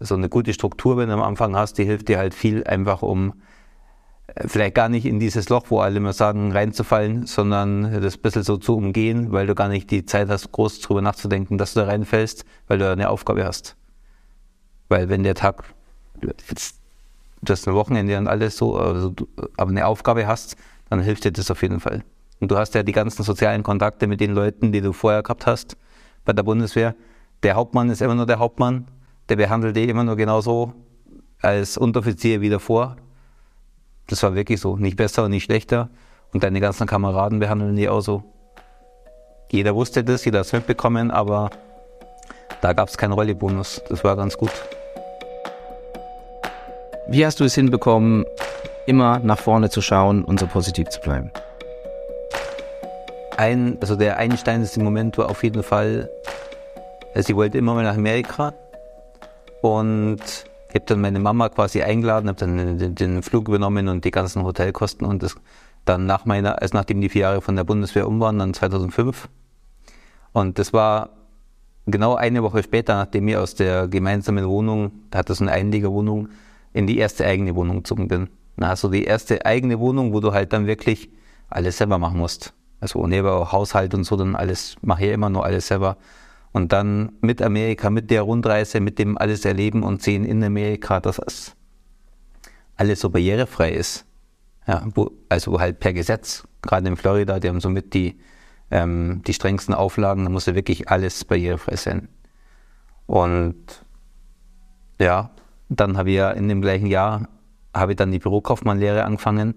so 0.00 0.14
eine 0.14 0.28
gute 0.28 0.52
Struktur, 0.52 0.96
wenn 0.96 1.08
du 1.08 1.14
am 1.14 1.22
Anfang 1.22 1.56
hast, 1.56 1.78
die 1.78 1.84
hilft 1.84 2.08
dir 2.08 2.18
halt 2.18 2.34
viel 2.34 2.64
einfach, 2.64 3.02
um 3.02 3.34
vielleicht 4.46 4.74
gar 4.74 4.88
nicht 4.88 5.06
in 5.06 5.20
dieses 5.20 5.48
Loch, 5.48 5.66
wo 5.68 5.80
alle 5.80 5.96
immer 5.96 6.12
sagen, 6.12 6.52
reinzufallen, 6.52 7.26
sondern 7.26 8.00
das 8.02 8.16
ein 8.16 8.22
bisschen 8.22 8.42
so 8.42 8.56
zu 8.56 8.76
umgehen, 8.76 9.32
weil 9.32 9.46
du 9.46 9.54
gar 9.54 9.68
nicht 9.68 9.90
die 9.90 10.04
Zeit 10.04 10.28
hast, 10.28 10.50
groß 10.50 10.80
drüber 10.80 11.02
nachzudenken, 11.02 11.58
dass 11.58 11.74
du 11.74 11.80
da 11.80 11.86
reinfällst, 11.86 12.44
weil 12.66 12.78
du 12.78 12.90
eine 12.90 13.10
Aufgabe 13.10 13.44
hast. 13.44 13.76
Weil 14.88 15.08
wenn 15.08 15.22
der 15.22 15.34
Tag, 15.34 15.64
du 16.20 16.30
hast 17.48 17.68
ein 17.68 17.74
Wochenende 17.74 18.18
und 18.18 18.26
alles 18.26 18.56
so, 18.56 18.76
also 18.76 19.10
du, 19.10 19.28
aber 19.56 19.70
eine 19.70 19.86
Aufgabe 19.86 20.26
hast, 20.26 20.56
dann 20.90 21.00
hilft 21.00 21.24
dir 21.24 21.32
das 21.32 21.50
auf 21.50 21.62
jeden 21.62 21.80
Fall. 21.80 22.02
Und 22.40 22.50
du 22.50 22.58
hast 22.58 22.74
ja 22.74 22.82
die 22.82 22.92
ganzen 22.92 23.22
sozialen 23.22 23.62
Kontakte 23.62 24.06
mit 24.06 24.20
den 24.20 24.32
Leuten, 24.32 24.72
die 24.72 24.80
du 24.80 24.92
vorher 24.92 25.22
gehabt 25.22 25.46
hast 25.46 25.76
bei 26.24 26.32
der 26.32 26.42
Bundeswehr. 26.42 26.94
Der 27.44 27.56
Hauptmann 27.56 27.90
ist 27.90 28.00
immer 28.00 28.14
nur 28.14 28.24
der 28.24 28.38
Hauptmann. 28.38 28.88
Der 29.28 29.36
behandelt 29.36 29.76
dich 29.76 29.90
immer 29.90 30.02
nur 30.02 30.16
genauso 30.16 30.72
als 31.42 31.76
Unteroffizier 31.76 32.40
wie 32.40 32.48
davor. 32.48 32.96
Das 34.06 34.22
war 34.22 34.34
wirklich 34.34 34.60
so. 34.60 34.78
Nicht 34.78 34.96
besser 34.96 35.24
und 35.24 35.30
nicht 35.30 35.44
schlechter. 35.44 35.90
Und 36.32 36.42
deine 36.42 36.58
ganzen 36.60 36.86
Kameraden 36.86 37.40
behandeln 37.40 37.76
die 37.76 37.90
auch 37.90 38.00
so. 38.00 38.24
Jeder 39.52 39.74
wusste 39.74 40.02
das, 40.02 40.24
jeder 40.24 40.38
hat 40.38 40.46
es 40.46 40.52
mitbekommen, 40.54 41.10
aber 41.10 41.50
da 42.62 42.72
gab 42.72 42.88
es 42.88 42.96
keinen 42.96 43.12
Rollebonus. 43.12 43.82
Das 43.90 44.02
war 44.04 44.16
ganz 44.16 44.38
gut. 44.38 44.50
Wie 47.08 47.26
hast 47.26 47.40
du 47.40 47.44
es 47.44 47.54
hinbekommen, 47.54 48.24
immer 48.86 49.18
nach 49.18 49.38
vorne 49.38 49.68
zu 49.68 49.82
schauen 49.82 50.24
und 50.24 50.40
so 50.40 50.46
positiv 50.46 50.88
zu 50.88 51.00
bleiben? 51.02 51.30
Ein, 53.36 53.76
also 53.82 53.96
der 53.96 54.16
einsteinendste 54.16 54.80
Moment 54.80 55.18
war 55.18 55.28
auf 55.28 55.42
jeden 55.44 55.62
Fall, 55.62 56.08
also 57.14 57.26
sie 57.26 57.36
wollte 57.36 57.58
immer 57.58 57.74
mal 57.74 57.84
nach 57.84 57.96
Amerika 57.96 58.54
und 59.62 60.18
ich 60.68 60.74
habe 60.74 60.86
dann 60.86 61.00
meine 61.00 61.20
Mama 61.20 61.48
quasi 61.48 61.82
eingeladen, 61.82 62.28
habe 62.28 62.38
dann 62.38 62.78
den, 62.78 62.94
den, 62.94 63.22
Flug 63.22 63.48
übernommen 63.48 63.88
und 63.88 64.04
die 64.04 64.10
ganzen 64.10 64.42
Hotelkosten 64.42 65.06
und 65.06 65.22
das 65.22 65.36
dann 65.84 66.06
nach 66.06 66.24
meiner, 66.24 66.60
also 66.60 66.76
nachdem 66.76 67.00
die 67.00 67.08
vier 67.08 67.22
Jahre 67.22 67.40
von 67.40 67.54
der 67.54 67.64
Bundeswehr 67.64 68.08
um 68.08 68.18
waren, 68.18 68.38
dann 68.38 68.54
2005. 68.54 69.28
Und 70.32 70.58
das 70.58 70.72
war 70.72 71.10
genau 71.86 72.16
eine 72.16 72.42
Woche 72.42 72.62
später, 72.62 72.94
nachdem 72.96 73.28
ich 73.28 73.36
aus 73.36 73.54
der 73.54 73.86
gemeinsamen 73.86 74.48
Wohnung, 74.48 74.90
da 75.10 75.20
hat 75.20 75.30
das 75.30 75.40
eine 75.40 75.52
Einliegerwohnung, 75.52 76.28
in 76.72 76.86
die 76.86 76.98
erste 76.98 77.24
eigene 77.24 77.54
Wohnung 77.54 77.78
gezogen 77.78 78.08
bin. 78.08 78.28
Na, 78.56 78.70
also 78.70 78.88
die 78.88 79.04
erste 79.04 79.46
eigene 79.46 79.78
Wohnung, 79.78 80.12
wo 80.12 80.20
du 80.20 80.32
halt 80.32 80.52
dann 80.52 80.66
wirklich 80.66 81.10
alles 81.50 81.78
selber 81.78 81.98
machen 81.98 82.18
musst. 82.18 82.52
Also 82.80 83.06
neben 83.06 83.28
Haushalt 83.28 83.94
und 83.94 84.04
so, 84.04 84.16
dann 84.16 84.34
alles, 84.34 84.76
mache 84.82 85.06
ich 85.06 85.12
immer 85.12 85.30
nur 85.30 85.44
alles 85.44 85.68
selber. 85.68 85.96
Und 86.54 86.72
dann 86.72 87.10
mit 87.20 87.42
Amerika, 87.42 87.90
mit 87.90 88.12
der 88.12 88.22
Rundreise, 88.22 88.78
mit 88.78 89.00
dem 89.00 89.18
alles 89.18 89.44
erleben 89.44 89.82
und 89.82 90.02
sehen 90.02 90.24
in 90.24 90.42
Amerika, 90.44 91.00
dass 91.00 91.18
es 91.18 91.56
alles 92.76 93.00
so 93.00 93.10
barrierefrei 93.10 93.72
ist. 93.72 94.06
Ja, 94.64 94.86
wo, 94.94 95.10
also 95.28 95.58
halt 95.58 95.80
per 95.80 95.92
Gesetz, 95.92 96.46
gerade 96.62 96.86
in 96.86 96.96
Florida, 96.96 97.40
die 97.40 97.48
haben 97.48 97.60
somit 97.60 97.92
die, 97.92 98.20
ähm, 98.70 99.20
die 99.26 99.34
strengsten 99.34 99.74
Auflagen, 99.74 100.22
da 100.22 100.30
muss 100.30 100.46
ja 100.46 100.54
wirklich 100.54 100.88
alles 100.88 101.24
barrierefrei 101.24 101.74
sein. 101.74 102.08
Und 103.06 103.84
ja, 105.00 105.30
dann 105.68 105.96
habe 105.96 106.10
ich 106.10 106.16
ja 106.16 106.30
in 106.30 106.48
dem 106.48 106.62
gleichen 106.62 106.86
Jahr 106.86 107.28
habe 107.74 107.92
ich 107.92 107.96
dann 107.96 108.12
die 108.12 108.20
Bürokaufmannlehre 108.20 109.02
angefangen 109.02 109.54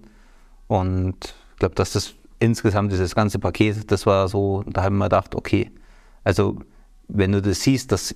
und 0.66 1.36
ich 1.54 1.60
glaube, 1.60 1.75
dass 1.75 1.94
das 1.94 2.16
insgesamt 2.39 2.92
dieses 2.92 3.13
ganze 3.13 3.38
Paket, 3.38 3.92
das 3.92 4.08
war 4.08 4.27
so, 4.27 4.63
da 4.66 4.82
haben 4.82 4.98
wir 4.98 5.06
gedacht, 5.06 5.36
okay, 5.36 5.72
also 6.24 6.58
wenn 7.08 7.32
du 7.32 7.42
das 7.42 7.62
siehst, 7.62 7.92
dass 7.92 8.16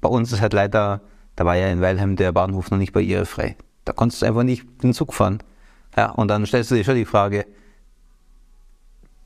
bei 0.00 0.08
uns 0.08 0.32
ist 0.32 0.40
halt 0.40 0.52
leider, 0.52 1.00
da 1.36 1.44
war 1.44 1.56
ja 1.56 1.68
in 1.68 1.80
Weilheim 1.80 2.16
der 2.16 2.32
Bahnhof 2.32 2.70
noch 2.70 2.78
nicht 2.78 2.92
barrierefrei. 2.92 3.56
Da 3.84 3.92
konntest 3.92 4.22
du 4.22 4.26
einfach 4.26 4.42
nicht 4.42 4.64
den 4.82 4.92
Zug 4.92 5.14
fahren. 5.14 5.42
Ja, 5.96 6.10
und 6.10 6.28
dann 6.28 6.46
stellst 6.46 6.70
du 6.70 6.74
dir 6.74 6.84
schon 6.84 6.96
die 6.96 7.04
Frage, 7.04 7.46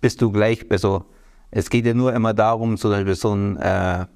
bist 0.00 0.21
du 0.23 0.31
gleich, 0.31 0.64
also 0.71 1.07
es 1.50 1.71
geht 1.71 1.87
ja 1.87 1.95
nur 1.95 2.12
immer 2.12 2.35
darum, 2.35 2.76
zum 2.76 2.90
Beispiel 2.90 3.14
so 3.14 3.35
ein, 3.35 3.57
äh, 3.57 4.07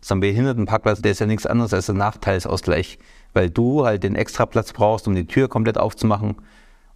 so 0.00 0.14
ein 0.14 0.20
Behindertenparkplatz, 0.20 1.02
der 1.02 1.12
ist 1.12 1.18
ja 1.18 1.26
nichts 1.26 1.46
anderes 1.46 1.74
als 1.74 1.90
ein 1.90 1.96
Nachteilsausgleich, 1.96 2.98
weil 3.34 3.50
du 3.50 3.84
halt 3.84 4.02
den 4.02 4.14
Extraplatz 4.14 4.72
brauchst, 4.72 5.06
um 5.06 5.14
die 5.14 5.26
Tür 5.26 5.48
komplett 5.48 5.78
aufzumachen. 5.78 6.36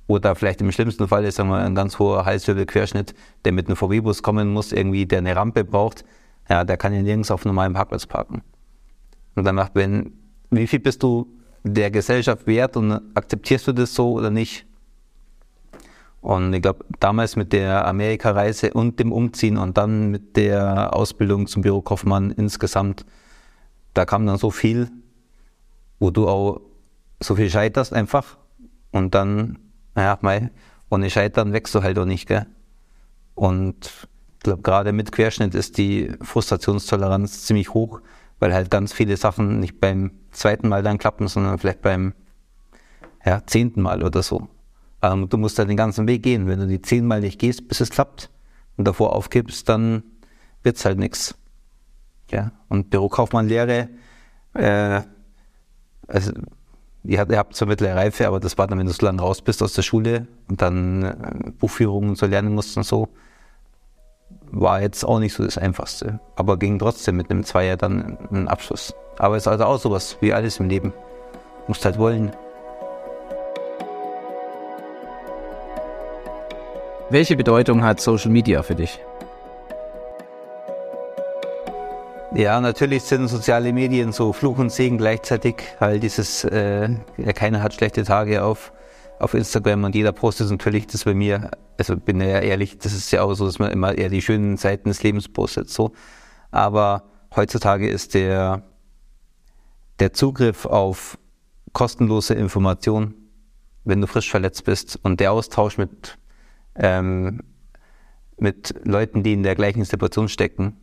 Oder 0.07 0.35
vielleicht 0.35 0.61
im 0.61 0.71
schlimmsten 0.71 1.09
Fall 1.09 1.25
ist 1.25 1.37
sagen 1.37 1.49
wir, 1.49 1.59
ein 1.59 1.75
ganz 1.75 1.99
hoher 1.99 2.25
Halswirbelquerschnitt, 2.25 3.15
der 3.45 3.53
mit 3.53 3.67
einem 3.67 3.77
VW-Bus 3.77 4.23
kommen 4.23 4.53
muss, 4.53 4.73
irgendwie, 4.73 5.07
der 5.07 5.19
eine 5.19 5.35
Rampe 5.35 5.65
braucht. 5.65 6.05
Ja, 6.49 6.65
der 6.65 6.77
kann 6.77 6.93
ja 6.93 7.03
nirgends 7.03 7.31
auf 7.31 7.45
einem 7.45 7.55
normalen 7.55 7.73
Parkplatz 7.73 8.07
parken. 8.07 8.43
Und 9.35 9.45
dann 9.45 9.55
macht, 9.55 9.75
wenn, 9.75 10.13
wie 10.51 10.67
viel 10.67 10.81
bist 10.81 11.03
du 11.03 11.27
der 11.63 11.91
Gesellschaft 11.91 12.47
wert 12.47 12.77
und 12.77 12.93
akzeptierst 13.15 13.67
du 13.69 13.73
das 13.73 13.95
so 13.95 14.13
oder 14.13 14.31
nicht? 14.31 14.67
Und 16.21 16.55
ich 16.55 16.63
glaube, 16.63 16.87
damals 17.01 17.37
mit 17.37 17.53
der 17.53 17.87
Amerikareise 17.87 18.73
und 18.73 18.99
dem 18.99 19.13
Umziehen 19.13 19.59
und 19.59 19.77
dann 19.77 20.11
mit 20.11 20.37
der 20.37 20.95
Ausbildung 20.95 21.47
zum 21.47 21.63
Bürokaufmann 21.63 22.31
insgesamt, 22.31 23.05
da 23.93 24.07
kam 24.07 24.27
dann 24.27 24.39
so 24.39 24.51
viel, 24.51 24.91
wo 25.99 26.11
du 26.11 26.27
auch 26.27 26.61
so 27.21 27.35
viel 27.35 27.51
scheiterst 27.51 27.93
einfach 27.93 28.39
und 28.91 29.15
dann, 29.15 29.59
naja, 29.95 30.19
mei, 30.23 30.51
ohne 30.91 31.11
Scheitern 31.11 31.53
wächst 31.53 31.75
du 31.75 31.83
halt 31.83 31.99
auch 31.99 32.07
nicht, 32.07 32.27
gell? 32.27 32.47
Und 33.35 34.09
glaube, 34.45 34.63
gerade 34.63 34.93
mit 34.93 35.11
Querschnitt 35.11 35.55
ist 35.55 35.77
die 35.79 36.13
Frustrationstoleranz 36.23 37.45
ziemlich 37.45 37.75
hoch, 37.75 38.01
weil 38.39 38.55
halt 38.55 38.71
ganz 38.71 38.93
viele 38.93 39.17
Sachen 39.17 39.59
nicht 39.59 39.81
beim 39.81 40.13
zweiten 40.31 40.69
Mal 40.69 40.83
dann 40.83 40.99
klappen, 40.99 41.27
sondern 41.27 41.59
vielleicht 41.59 41.83
beim 41.83 42.15
ja, 43.25 43.43
zehnten 43.45 43.83
Mal 43.83 44.05
oder 44.05 44.23
so. 44.23 44.49
Ähm, 45.03 45.29
du 45.29 45.39
musst 45.39 45.59
halt 45.59 45.69
den 45.69 45.77
ganzen 45.77 46.07
Weg 46.07 46.23
gehen. 46.23 46.47
Wenn 46.47 46.61
du 46.61 46.67
die 46.67 46.81
zehnmal 46.81 47.21
nicht 47.21 47.41
gehst, 47.41 47.67
bis 47.69 47.81
es 47.81 47.91
klappt 47.91 48.31
und 48.77 48.87
davor 48.87 49.15
aufgibst, 49.15 49.69
dann 49.69 50.05
wird 50.63 50.77
es 50.77 50.85
halt 50.85 50.99
nichts. 50.99 51.35
Ja, 52.31 52.53
und 52.69 52.91
Bürokaufmannlehre, 52.91 53.89
äh, 54.55 55.03
also 56.07 56.33
ihr 57.05 57.21
habt, 57.21 57.31
ihr 57.31 57.39
habt 57.39 57.55
zwar 57.55 57.69
mittlere 57.69 57.97
Reife, 57.97 58.27
aber 58.27 58.41
das 58.41 58.57
war 58.57 58.67
dann, 58.67 58.79
wenn 58.79 58.87
du 58.87 58.93
so 58.93 59.05
lange 59.05 59.21
raus 59.21 59.43
bist 59.43 59.63
aus 59.63 59.75
der 59.75 59.83
Schule 59.83 60.27
und 60.49 60.63
dann 60.63 61.03
äh, 61.03 61.51
Buchführungen 61.59 62.15
so 62.15 62.27
lernen 62.27 62.55
musst 62.55 62.77
und 62.77 62.85
so, 62.85 63.09
war 64.55 64.81
jetzt 64.81 65.05
auch 65.05 65.19
nicht 65.19 65.35
so 65.35 65.45
das 65.45 65.59
Einfachste. 65.59 66.21
Aber 66.37 66.57
ging 66.57 66.79
trotzdem 66.79 67.17
mit 67.17 67.31
einem 67.31 67.45
Zweier 67.45 67.77
dann 67.77 68.17
einen 68.31 68.49
Abschluss. 68.49 68.95
Aber 69.19 69.37
es 69.37 69.45
ist 69.45 69.49
also 69.49 69.65
auch 69.65 69.79
sowas 69.79 70.17
wie 70.21 70.33
alles 70.33 70.59
im 70.61 70.69
Leben. 70.69 70.93
Musst 71.67 71.85
halt 71.85 71.99
wollen. 71.99 72.33
Welche 77.11 77.37
Bedeutung 77.37 77.85
hat 77.85 78.01
Social 78.01 78.31
Media 78.31 78.63
für 78.63 78.75
dich? 78.75 79.01
Ja, 82.35 82.61
natürlich 82.61 83.05
sind 83.05 83.29
soziale 83.29 83.73
Medien 83.73 84.11
so 84.11 84.33
Fluch 84.33 84.59
und 84.59 84.73
Segen 84.73 84.99
gleichzeitig, 84.99 85.57
weil 85.79 86.01
dieses, 86.01 86.43
äh, 86.43 86.89
keiner 87.35 87.63
hat 87.63 87.75
schlechte 87.75 88.03
Tage 88.03 88.43
auf, 88.43 88.73
auf 89.19 89.35
Instagram 89.35 89.85
und 89.85 89.95
jeder 89.95 90.13
postet 90.13 90.51
natürlich 90.51 90.87
das 90.87 91.05
bei 91.05 91.15
mir. 91.15 91.51
Also 91.79 91.97
bin 91.97 92.21
ja 92.21 92.41
ehrlich, 92.41 92.79
das 92.79 92.93
ist 92.93 93.11
ja 93.11 93.23
auch 93.23 93.35
so, 93.35 93.47
dass 93.47 93.59
man 93.59 93.71
immer 93.71 93.97
eher 93.97 94.09
die 94.09 94.23
schönen 94.23 94.57
Seiten 94.57 94.89
des 94.89 95.03
Lebens 95.03 95.29
postet, 95.29 95.71
so. 95.71 95.93
Aber 96.51 97.05
heutzutage 97.35 97.89
ist 97.89 98.15
der, 98.15 98.63
der 99.99 100.13
Zugriff 100.13 100.67
auf 100.67 101.19
kostenlose 101.73 102.35
Information, 102.35 103.15
wenn 103.85 104.01
du 104.01 104.07
frisch 104.07 104.31
verletzt 104.31 104.65
bist 104.65 104.99
und 105.03 105.21
der 105.21 105.33
Austausch 105.33 105.79
mit, 105.79 106.19
ähm, 106.77 107.41
mit 108.39 108.75
Leuten, 108.85 109.23
die 109.23 109.33
in 109.33 109.43
der 109.43 109.55
gleichen 109.55 109.85
Situation 109.85 110.29
stecken, 110.29 110.77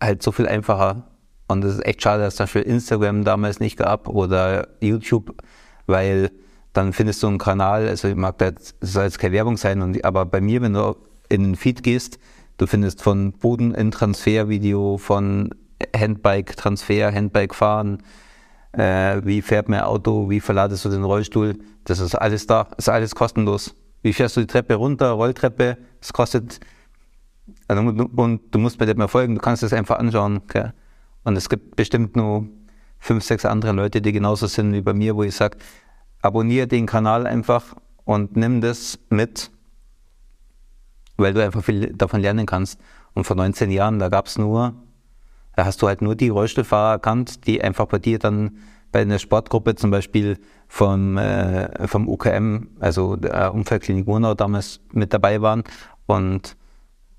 halt 0.00 0.22
so 0.22 0.32
viel 0.32 0.46
einfacher. 0.46 1.10
Und 1.48 1.64
es 1.64 1.74
ist 1.74 1.86
echt 1.86 2.02
schade, 2.02 2.22
dass 2.22 2.36
das 2.36 2.50
für 2.50 2.60
Instagram 2.60 3.24
damals 3.24 3.58
nicht 3.60 3.76
gab 3.76 4.08
oder 4.08 4.68
YouTube, 4.80 5.42
weil 5.86 6.30
dann 6.78 6.92
findest 6.92 7.22
du 7.22 7.26
einen 7.26 7.38
Kanal, 7.38 7.88
also 7.88 8.08
mag 8.14 8.38
da 8.38 8.46
jetzt, 8.46 8.76
soll 8.80 9.04
jetzt 9.04 9.18
keine 9.18 9.34
Werbung 9.34 9.56
sein, 9.56 9.82
und, 9.82 10.04
aber 10.04 10.24
bei 10.24 10.40
mir, 10.40 10.62
wenn 10.62 10.74
du 10.74 10.96
in 11.28 11.42
den 11.42 11.56
Feed 11.56 11.82
gehst, 11.82 12.20
du 12.56 12.66
findest 12.66 13.02
von 13.02 13.32
Boden 13.32 13.74
in 13.74 13.90
Transfervideo, 13.90 14.96
von 14.96 15.50
Handbike 15.94 16.56
Transfer, 16.56 17.12
Handbike 17.12 17.54
fahren, 17.54 18.02
äh, 18.72 19.20
wie 19.24 19.42
fährt 19.42 19.68
mein 19.68 19.80
Auto, 19.80 20.30
wie 20.30 20.40
verladest 20.40 20.84
du 20.84 20.88
den 20.88 21.02
Rollstuhl, 21.02 21.58
das 21.84 21.98
ist 21.98 22.14
alles 22.14 22.46
da, 22.46 22.68
ist 22.76 22.88
alles 22.88 23.14
kostenlos. 23.14 23.74
Wie 24.02 24.12
fährst 24.12 24.36
du 24.36 24.40
die 24.40 24.46
Treppe 24.46 24.76
runter, 24.76 25.10
Rolltreppe, 25.10 25.78
es 26.00 26.12
kostet 26.12 26.60
also, 27.66 27.82
und 27.82 28.40
du 28.54 28.58
musst 28.58 28.78
mir 28.78 28.86
nicht 28.86 28.98
mehr 28.98 29.08
folgen, 29.08 29.34
du 29.34 29.40
kannst 29.40 29.64
es 29.64 29.72
einfach 29.72 29.98
anschauen. 29.98 30.42
Okay? 30.44 30.70
Und 31.24 31.36
es 31.36 31.48
gibt 31.48 31.74
bestimmt 31.74 32.14
nur 32.14 32.46
fünf, 32.98 33.24
sechs 33.24 33.44
andere 33.44 33.72
Leute, 33.72 34.00
die 34.00 34.12
genauso 34.12 34.46
sind 34.46 34.72
wie 34.72 34.80
bei 34.80 34.94
mir, 34.94 35.16
wo 35.16 35.24
ich 35.24 35.34
sage, 35.34 35.58
abonniere 36.28 36.66
den 36.66 36.86
Kanal 36.86 37.26
einfach 37.26 37.74
und 38.04 38.36
nimm 38.36 38.60
das 38.60 38.98
mit, 39.10 39.50
weil 41.16 41.34
du 41.34 41.42
einfach 41.42 41.64
viel 41.64 41.92
davon 41.94 42.20
lernen 42.20 42.46
kannst. 42.46 42.78
Und 43.14 43.24
vor 43.24 43.36
19 43.36 43.70
Jahren, 43.70 43.98
da 43.98 44.08
gab 44.08 44.26
es 44.26 44.38
nur, 44.38 44.74
da 45.56 45.64
hast 45.64 45.82
du 45.82 45.88
halt 45.88 46.02
nur 46.02 46.14
die 46.14 46.28
Rollstuhlfahrer 46.28 46.92
erkannt, 46.92 47.46
die 47.46 47.62
einfach 47.62 47.86
bei 47.86 47.98
dir 47.98 48.18
dann 48.18 48.58
bei 48.92 49.00
einer 49.00 49.18
Sportgruppe 49.18 49.74
zum 49.74 49.90
Beispiel 49.90 50.38
vom, 50.68 51.18
äh, 51.18 51.88
vom 51.88 52.08
UKM, 52.08 52.68
also 52.78 53.16
der 53.16 53.52
Unfallklinik 53.52 54.06
Murnau 54.06 54.34
damals 54.34 54.80
mit 54.92 55.12
dabei 55.12 55.42
waren. 55.42 55.64
Und 56.06 56.56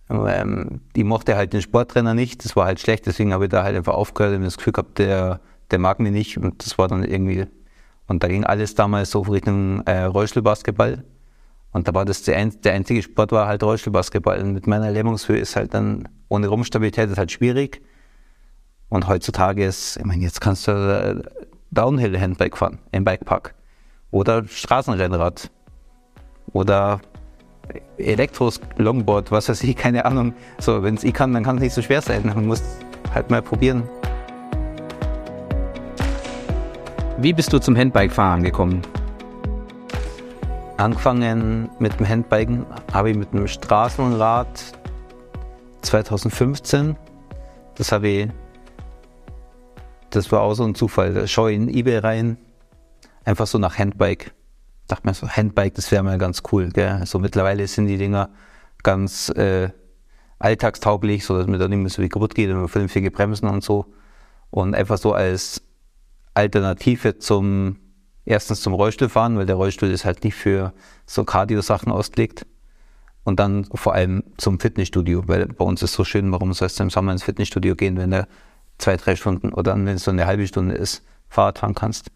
ähm, 0.09 0.81
die 0.95 1.03
mochte 1.03 1.35
halt 1.35 1.53
den 1.53 1.61
Sporttrainer 1.61 2.13
nicht, 2.13 2.43
das 2.45 2.55
war 2.55 2.65
halt 2.65 2.79
schlecht, 2.79 3.05
deswegen 3.05 3.33
habe 3.33 3.45
ich 3.45 3.51
da 3.51 3.63
halt 3.63 3.75
einfach 3.75 3.93
aufgehört 3.93 4.35
und 4.35 4.43
das 4.43 4.57
Gefühl 4.57 4.73
gehabt, 4.73 4.97
der, 4.97 5.39
der 5.69 5.79
mag 5.79 5.99
mich 5.99 6.11
nicht. 6.11 6.37
Und 6.37 6.65
das 6.65 6.77
war 6.77 6.87
dann 6.87 7.03
irgendwie, 7.03 7.45
und 8.09 8.23
da 8.23 8.27
ging 8.27 8.43
alles 8.43 8.73
damals 8.73 9.11
so 9.11 9.21
Richtung 9.21 9.81
äh, 9.85 10.01
Rollstuhlbasketball 10.01 11.05
Und 11.71 11.87
da 11.87 11.93
war 11.93 12.05
das 12.05 12.23
der, 12.23 12.37
ein, 12.37 12.59
der 12.61 12.73
einzige 12.73 13.03
Sport 13.03 13.31
war 13.31 13.47
halt 13.47 13.61
Rollstuhlbasketball. 13.61 14.41
Und 14.41 14.53
mit 14.53 14.65
meiner 14.65 14.89
Lähmungshöhe 14.89 15.37
ist 15.37 15.55
halt 15.55 15.75
dann 15.75 16.09
ohne 16.27 16.47
Rumpfstabilität 16.47 17.11
ist 17.11 17.19
halt 17.19 17.31
schwierig. 17.31 17.83
Und 18.89 19.07
heutzutage 19.07 19.63
ist, 19.63 19.97
ich 19.97 20.05
meine, 20.05 20.23
jetzt 20.23 20.41
kannst 20.41 20.67
du 20.67 20.71
äh, 20.71 21.21
Downhill 21.69 22.19
Handbike 22.19 22.57
fahren 22.57 22.79
im 22.91 23.03
Bikepark 23.05 23.53
oder 24.09 24.43
Straßenrennrad 24.43 25.51
oder 26.51 27.01
Elektros 27.99 28.59
Longboard, 28.77 29.31
was 29.31 29.49
weiß 29.49 29.63
ich, 29.63 29.75
keine 29.77 30.05
Ahnung. 30.05 30.33
So, 30.57 30.81
wenn 30.81 30.95
es 30.95 31.03
ich 31.03 31.13
kann, 31.13 31.31
dann 31.31 31.43
kann 31.43 31.57
es 31.57 31.61
nicht 31.61 31.73
so 31.75 31.83
schwer 31.83 32.01
sein. 32.01 32.23
Man 32.25 32.47
muss 32.47 32.63
halt 33.13 33.29
mal 33.29 33.43
probieren. 33.43 33.83
Wie 37.21 37.33
bist 37.33 37.51
du 37.51 37.59
zum 37.59 37.75
Handbike-Fahren 37.75 38.43
gekommen? 38.43 38.81
Angefangen 40.77 41.69
mit 41.77 41.99
dem 41.99 42.07
Handbiken 42.07 42.65
habe 42.93 43.09
ich 43.09 43.17
mit 43.17 43.33
einem 43.33 43.45
Straßenrad 43.45 44.47
2015. 45.81 46.95
Das 47.75 47.91
habe 47.91 48.07
ich, 48.07 48.29
das 50.11 50.31
war 50.31 50.39
auch 50.39 50.53
so 50.53 50.63
ein 50.63 50.75
Zufall. 50.75 51.13
Da 51.13 51.27
schaue 51.27 51.51
ich 51.51 51.57
in 51.57 51.67
eBay 51.67 51.97
rein, 51.97 52.37
einfach 53.25 53.47
so 53.47 53.57
nach 53.57 53.77
Handbike. 53.77 54.31
Dachte 54.87 55.05
mir 55.05 55.13
so, 55.13 55.27
Handbike, 55.27 55.75
das 55.75 55.91
wäre 55.91 56.03
mal 56.03 56.17
ganz 56.19 56.41
cool. 56.53 56.69
Gell? 56.69 57.05
So 57.05 57.19
mittlerweile 57.19 57.67
sind 57.67 57.87
die 57.87 57.97
Dinger 57.97 58.29
ganz 58.81 59.27
äh, 59.35 59.71
alltagstauglich, 60.39 61.25
so 61.25 61.37
dass 61.37 61.47
mir 61.47 61.57
da 61.57 61.67
nicht 61.67 61.79
mehr 61.79 61.89
so 61.89 62.01
wie 62.01 62.07
kaputt 62.07 62.33
geht, 62.33 62.49
immer 62.49 62.69
vernünftige 62.69 63.11
Bremsen 63.11 63.49
und 63.49 63.61
so. 63.61 63.87
Und 64.51 64.73
einfach 64.73 64.97
so 64.97 65.11
als 65.11 65.61
Alternative 66.33 67.17
zum 67.17 67.77
erstens 68.25 68.61
zum 68.61 68.73
Rollstuhlfahren, 68.73 69.37
weil 69.37 69.45
der 69.45 69.55
Rollstuhl 69.55 69.89
ist 69.89 70.05
halt 70.05 70.23
nicht 70.23 70.35
für 70.35 70.73
so 71.05 71.23
Cardio-Sachen 71.23 71.91
ausgelegt. 71.91 72.45
Und 73.23 73.39
dann 73.39 73.65
vor 73.73 73.93
allem 73.93 74.23
zum 74.37 74.59
Fitnessstudio, 74.59 75.27
weil 75.27 75.47
bei 75.47 75.65
uns 75.65 75.83
ist 75.83 75.93
so 75.93 76.03
schön, 76.03 76.31
warum 76.31 76.53
sollst 76.53 76.79
du 76.79 76.83
im 76.83 76.89
Sommer 76.89 77.11
ins 77.11 77.23
Fitnessstudio 77.23 77.75
gehen, 77.75 77.97
wenn 77.97 78.11
du 78.11 78.27
zwei, 78.77 78.97
drei 78.97 79.15
Stunden 79.15 79.53
oder 79.53 79.75
wenn 79.75 79.87
es 79.87 80.03
so 80.03 80.11
eine 80.11 80.25
halbe 80.25 80.47
Stunde 80.47 80.75
ist, 80.75 81.03
Fahrrad 81.27 81.59
fahren 81.59 81.75
kannst. 81.75 82.11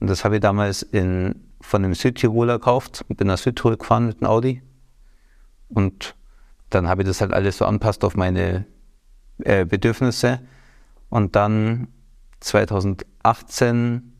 Und 0.00 0.10
das 0.10 0.24
habe 0.24 0.36
ich 0.36 0.40
damals 0.40 0.82
in, 0.82 1.34
von 1.60 1.84
einem 1.84 1.94
Südtiroler 1.94 2.58
gekauft, 2.58 3.04
bin 3.08 3.26
nach 3.26 3.38
Südtirol 3.38 3.76
gefahren 3.76 4.06
mit 4.06 4.20
dem 4.20 4.26
Audi. 4.26 4.62
Und 5.68 6.14
dann 6.70 6.88
habe 6.88 7.02
ich 7.02 7.08
das 7.08 7.20
halt 7.20 7.32
alles 7.32 7.58
so 7.58 7.64
anpasst 7.64 8.04
auf 8.04 8.16
meine 8.16 8.66
äh, 9.38 9.64
Bedürfnisse. 9.64 10.40
Und 11.08 11.36
dann 11.36 11.88
2018 12.44 14.14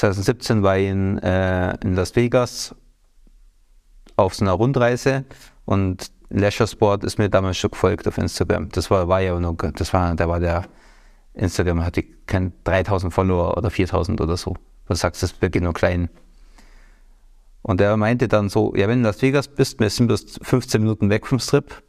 2017 0.00 0.62
war 0.62 0.78
ich 0.78 0.88
in, 0.88 1.18
äh, 1.18 1.76
in 1.82 1.94
Las 1.94 2.16
Vegas 2.16 2.74
auf 4.16 4.34
so 4.34 4.44
einer 4.44 4.52
Rundreise 4.52 5.26
und 5.66 6.10
Leisure 6.30 6.66
Sport 6.66 7.04
ist 7.04 7.18
mir 7.18 7.28
damals 7.28 7.58
schon 7.58 7.70
gefolgt 7.70 8.08
auf 8.08 8.16
Instagram. 8.16 8.70
Das 8.70 8.90
war, 8.90 9.08
war 9.08 9.20
ja 9.20 9.38
noch, 9.38 9.56
das 9.56 9.92
war, 9.92 10.14
da 10.14 10.28
war 10.28 10.40
der 10.40 10.64
Instagram 11.34 11.84
hatte 11.84 12.02
kein 12.26 12.52
3000 12.64 13.12
Follower 13.12 13.56
oder 13.56 13.70
4000 13.70 14.20
oder 14.20 14.36
so. 14.36 14.56
Du 14.86 14.94
sagst, 14.94 15.22
das 15.22 15.40
wirklich 15.42 15.62
nur 15.62 15.74
klein. 15.74 16.08
Und 17.62 17.80
er 17.80 17.96
meinte 17.96 18.26
dann 18.26 18.48
so, 18.48 18.74
ja, 18.74 18.88
wenn 18.88 19.02
du 19.02 19.08
in 19.08 19.14
Las 19.14 19.22
Vegas 19.22 19.48
bist, 19.48 19.80
wir 19.80 19.90
sind 19.90 20.06
bloß 20.06 20.40
15 20.42 20.80
Minuten 20.80 21.10
weg 21.10 21.26
vom 21.26 21.38
Strip, 21.38 21.82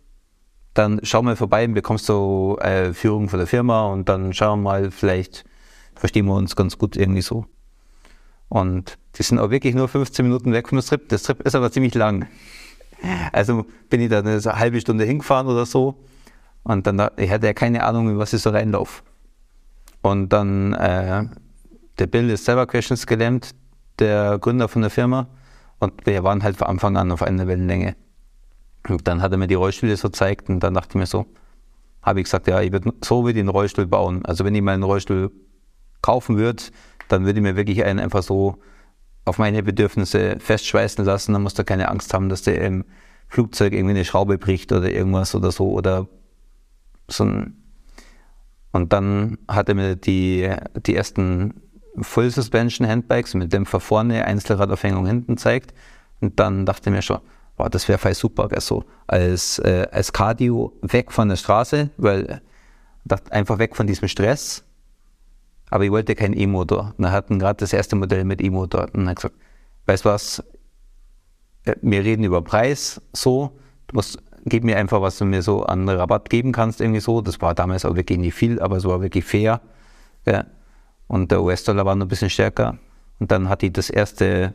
dann 0.73 0.99
schau 1.03 1.21
mal 1.21 1.35
vorbei 1.35 1.65
und 1.65 1.73
bekommst 1.73 2.07
du 2.07 2.57
äh, 2.61 2.93
Führung 2.93 3.29
von 3.29 3.39
der 3.39 3.47
Firma 3.47 3.87
und 3.87 4.07
dann 4.07 4.33
schauen 4.33 4.59
wir 4.59 4.63
mal, 4.63 4.91
vielleicht 4.91 5.43
verstehen 5.95 6.25
wir 6.25 6.35
uns 6.35 6.55
ganz 6.55 6.77
gut 6.77 6.95
irgendwie 6.95 7.21
so. 7.21 7.45
Und 8.47 8.97
die 9.15 9.23
sind 9.23 9.39
auch 9.39 9.49
wirklich 9.49 9.75
nur 9.75 9.87
15 9.87 10.25
Minuten 10.25 10.53
weg 10.53 10.69
vom 10.69 10.81
Strip. 10.81 11.07
Der 11.09 11.17
Strip 11.17 11.41
ist 11.41 11.55
aber 11.55 11.71
ziemlich 11.71 11.93
lang. 11.93 12.27
Also 13.31 13.65
bin 13.89 14.01
ich 14.01 14.09
da 14.09 14.19
eine 14.19 14.39
halbe 14.43 14.79
Stunde 14.79 15.05
hingefahren 15.05 15.47
oder 15.47 15.65
so. 15.65 16.03
Und 16.63 16.85
dann, 16.85 17.09
ich 17.17 17.31
hatte 17.31 17.47
ja 17.47 17.53
keine 17.53 17.83
Ahnung, 17.83 18.17
was 18.17 18.33
ich 18.33 18.41
so 18.41 18.49
reinlaufe. 18.51 19.03
Und 20.01 20.29
dann, 20.29 20.73
äh, 20.73 21.25
der 21.97 22.07
Bill 22.07 22.29
ist 22.29 22.45
selber 22.45 22.67
Questions 22.67 23.07
gelähmt, 23.07 23.55
der 23.99 24.37
Gründer 24.39 24.67
von 24.67 24.81
der 24.81 24.91
Firma. 24.91 25.27
Und 25.79 26.05
wir 26.05 26.23
waren 26.23 26.43
halt 26.43 26.57
von 26.57 26.67
Anfang 26.67 26.97
an 26.97 27.11
auf 27.11 27.23
einer 27.23 27.47
Wellenlänge. 27.47 27.95
Und 28.87 29.07
dann 29.07 29.21
hat 29.21 29.31
er 29.31 29.37
mir 29.37 29.47
die 29.47 29.55
Rollstühle 29.55 29.95
so 29.95 30.09
gezeigt 30.09 30.49
und 30.49 30.59
dann 30.61 30.73
dachte 30.73 30.89
ich 30.91 30.95
mir 30.95 31.05
so, 31.05 31.25
habe 32.01 32.19
ich 32.19 32.25
gesagt, 32.25 32.47
ja, 32.47 32.61
ich 32.61 32.71
würde 32.71 32.93
so 33.03 33.27
wie 33.27 33.33
den 33.33 33.47
Rollstuhl 33.47 33.85
bauen. 33.85 34.25
Also 34.25 34.43
wenn 34.43 34.55
ich 34.55 34.61
meinen 34.61 34.83
Rollstuhl 34.83 35.31
kaufen 36.01 36.37
würde, 36.37 36.63
dann 37.09 37.25
würde 37.25 37.39
ich 37.39 37.43
mir 37.43 37.55
wirklich 37.55 37.83
einen 37.83 37.99
einfach 37.99 38.23
so 38.23 38.57
auf 39.23 39.37
meine 39.37 39.61
Bedürfnisse 39.61 40.37
festschweißen 40.39 41.05
lassen. 41.05 41.33
Dann 41.33 41.43
musst 41.43 41.59
du 41.59 41.63
keine 41.63 41.89
Angst 41.89 42.13
haben, 42.13 42.29
dass 42.29 42.41
der 42.41 42.59
im 42.61 42.85
Flugzeug 43.27 43.73
irgendwie 43.73 43.91
eine 43.91 44.05
Schraube 44.05 44.37
bricht 44.37 44.71
oder 44.71 44.89
irgendwas 44.89 45.35
oder 45.35 45.51
so 45.51 45.71
oder 45.71 46.07
so 47.07 47.25
ein 47.25 47.61
und 48.71 48.93
dann 48.93 49.37
hat 49.47 49.69
er 49.69 49.75
mir 49.75 49.95
die, 49.95 50.49
die 50.85 50.95
ersten 50.95 51.61
Full 51.99 52.29
Suspension 52.29 52.87
Handbikes 52.87 53.33
mit 53.33 53.51
Dämpfer 53.51 53.79
vorne, 53.79 54.25
Einzelradaufhängung 54.25 55.05
hinten 55.05 55.37
zeigt. 55.37 55.73
Und 56.21 56.39
dann 56.39 56.65
dachte 56.65 56.89
ich 56.89 56.95
mir 56.95 57.01
schon, 57.01 57.19
wow, 57.61 57.69
das 57.69 57.87
wäre 57.87 57.97
voll 57.97 58.13
super, 58.13 58.49
so 58.59 58.83
als, 59.07 59.59
äh, 59.59 59.87
als 59.91 60.11
Cardio 60.11 60.73
weg 60.81 61.11
von 61.11 61.29
der 61.29 61.35
Straße, 61.35 61.89
weil 61.97 62.41
dachte 63.05 63.31
einfach 63.31 63.57
weg 63.57 63.75
von 63.75 63.87
diesem 63.87 64.07
Stress 64.07 64.63
aber 65.71 65.85
ich 65.85 65.91
wollte 65.91 66.15
keinen 66.15 66.37
E-Motor. 66.37 66.93
Wir 66.97 67.11
hatten 67.11 67.39
gerade 67.39 67.57
das 67.57 67.73
erste 67.73 67.95
Modell 67.95 68.25
mit 68.25 68.41
E-Motor. 68.41 68.87
Und 68.93 69.07
hat 69.07 69.15
gesagt, 69.15 69.35
weißt 69.85 70.05
du 70.05 70.09
was, 70.09 70.43
äh, 71.63 71.75
wir 71.81 72.03
reden 72.03 72.25
über 72.25 72.41
Preis 72.41 73.01
so, 73.13 73.57
du 73.87 73.95
musst, 73.95 74.21
gib 74.45 74.65
mir 74.65 74.77
einfach, 74.77 75.01
was 75.01 75.17
du 75.17 75.25
mir 75.25 75.41
so 75.41 75.63
an 75.63 75.87
Rabatt 75.87 76.29
geben 76.29 76.51
kannst, 76.51 76.81
irgendwie 76.81 76.99
so. 76.99 77.21
Das 77.21 77.41
war 77.41 77.55
damals 77.55 77.85
auch 77.85 77.95
wirklich 77.95 78.19
nicht 78.19 78.33
viel, 78.33 78.59
aber 78.59 78.75
es 78.77 78.83
war 78.83 79.01
wirklich 79.01 79.23
fair. 79.23 79.61
Ja. 80.25 80.45
Und 81.07 81.31
der 81.31 81.41
US-Dollar 81.41 81.85
war 81.85 81.95
noch 81.95 82.05
ein 82.05 82.09
bisschen 82.09 82.29
stärker. 82.29 82.77
Und 83.19 83.31
dann 83.31 83.47
hatte 83.47 83.67
ich 83.67 83.71
das 83.73 83.89
erste 83.89 84.53